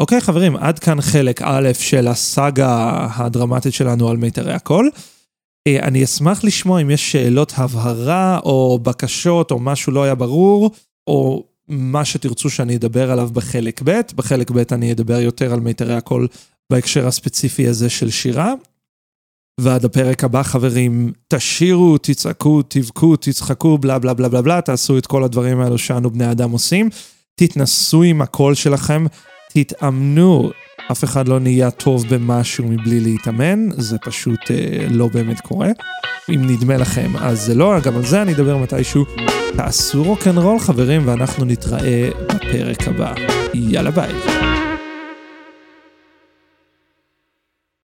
אוקיי, 0.00 0.20
חברים, 0.20 0.56
עד 0.56 0.78
כאן 0.78 1.00
חלק 1.00 1.42
א' 1.42 1.72
של 1.72 2.08
הסאגה 2.08 3.06
הדרמטית 3.16 3.74
שלנו 3.74 4.08
על 4.08 4.16
מיתרי 4.16 4.52
הקול. 4.52 4.90
אה, 5.68 5.78
אני 5.82 6.04
אשמח 6.04 6.44
לשמוע 6.44 6.82
אם 6.82 6.90
יש 6.90 7.12
שאלות 7.12 7.52
הבהרה 7.56 8.38
או 8.38 8.78
בקשות 8.82 9.50
או 9.50 9.58
משהו 9.58 9.92
לא 9.92 10.04
היה 10.04 10.14
ברור, 10.14 10.70
או 11.06 11.44
מה 11.68 12.04
שתרצו 12.04 12.50
שאני 12.50 12.76
אדבר 12.76 13.10
עליו 13.10 13.28
בחלק 13.32 13.80
ב', 13.84 14.00
בחלק 14.14 14.50
ב' 14.50 14.72
אני 14.72 14.92
אדבר 14.92 15.20
יותר 15.20 15.52
על 15.52 15.60
מיתרי 15.60 15.94
הקול 15.94 16.28
בהקשר 16.70 17.06
הספציפי 17.06 17.68
הזה 17.68 17.90
של 17.90 18.10
שירה. 18.10 18.54
ועד 19.60 19.84
הפרק 19.84 20.24
הבא 20.24 20.42
חברים, 20.42 21.12
תשירו, 21.28 21.98
תצעקו, 21.98 22.62
תבכו, 22.62 23.16
תצחקו, 23.16 23.78
בלה 23.78 23.98
בלה 23.98 24.14
בלה 24.14 24.28
בלה 24.28 24.42
בלה, 24.42 24.60
תעשו 24.60 24.98
את 24.98 25.06
כל 25.06 25.24
הדברים 25.24 25.60
האלו 25.60 25.78
שאנו 25.78 26.10
בני 26.10 26.30
אדם 26.30 26.50
עושים. 26.50 26.88
תתנסו 27.34 28.02
עם 28.02 28.22
הקול 28.22 28.54
שלכם, 28.54 29.06
תתאמנו, 29.52 30.50
אף 30.92 31.04
אחד 31.04 31.28
לא 31.28 31.40
נהיה 31.40 31.70
טוב 31.70 32.04
במשהו 32.08 32.64
מבלי 32.68 33.00
להתאמן, 33.00 33.68
זה 33.70 33.98
פשוט 33.98 34.50
אה, 34.50 34.86
לא 34.90 35.08
באמת 35.08 35.40
קורה. 35.40 35.68
אם 36.34 36.50
נדמה 36.50 36.76
לכם, 36.76 37.10
אז 37.20 37.40
זה 37.42 37.54
לא, 37.54 37.80
גם 37.80 37.96
על 37.96 38.06
זה 38.06 38.22
אני 38.22 38.32
אדבר 38.32 38.56
מתישהו. 38.56 39.04
תעשו 39.56 40.02
רוקנרול 40.02 40.58
חברים, 40.58 41.02
ואנחנו 41.04 41.44
נתראה 41.44 42.08
בפרק 42.28 42.88
הבא. 42.88 43.14
יאללה 43.54 43.90
ביי. 43.90 44.55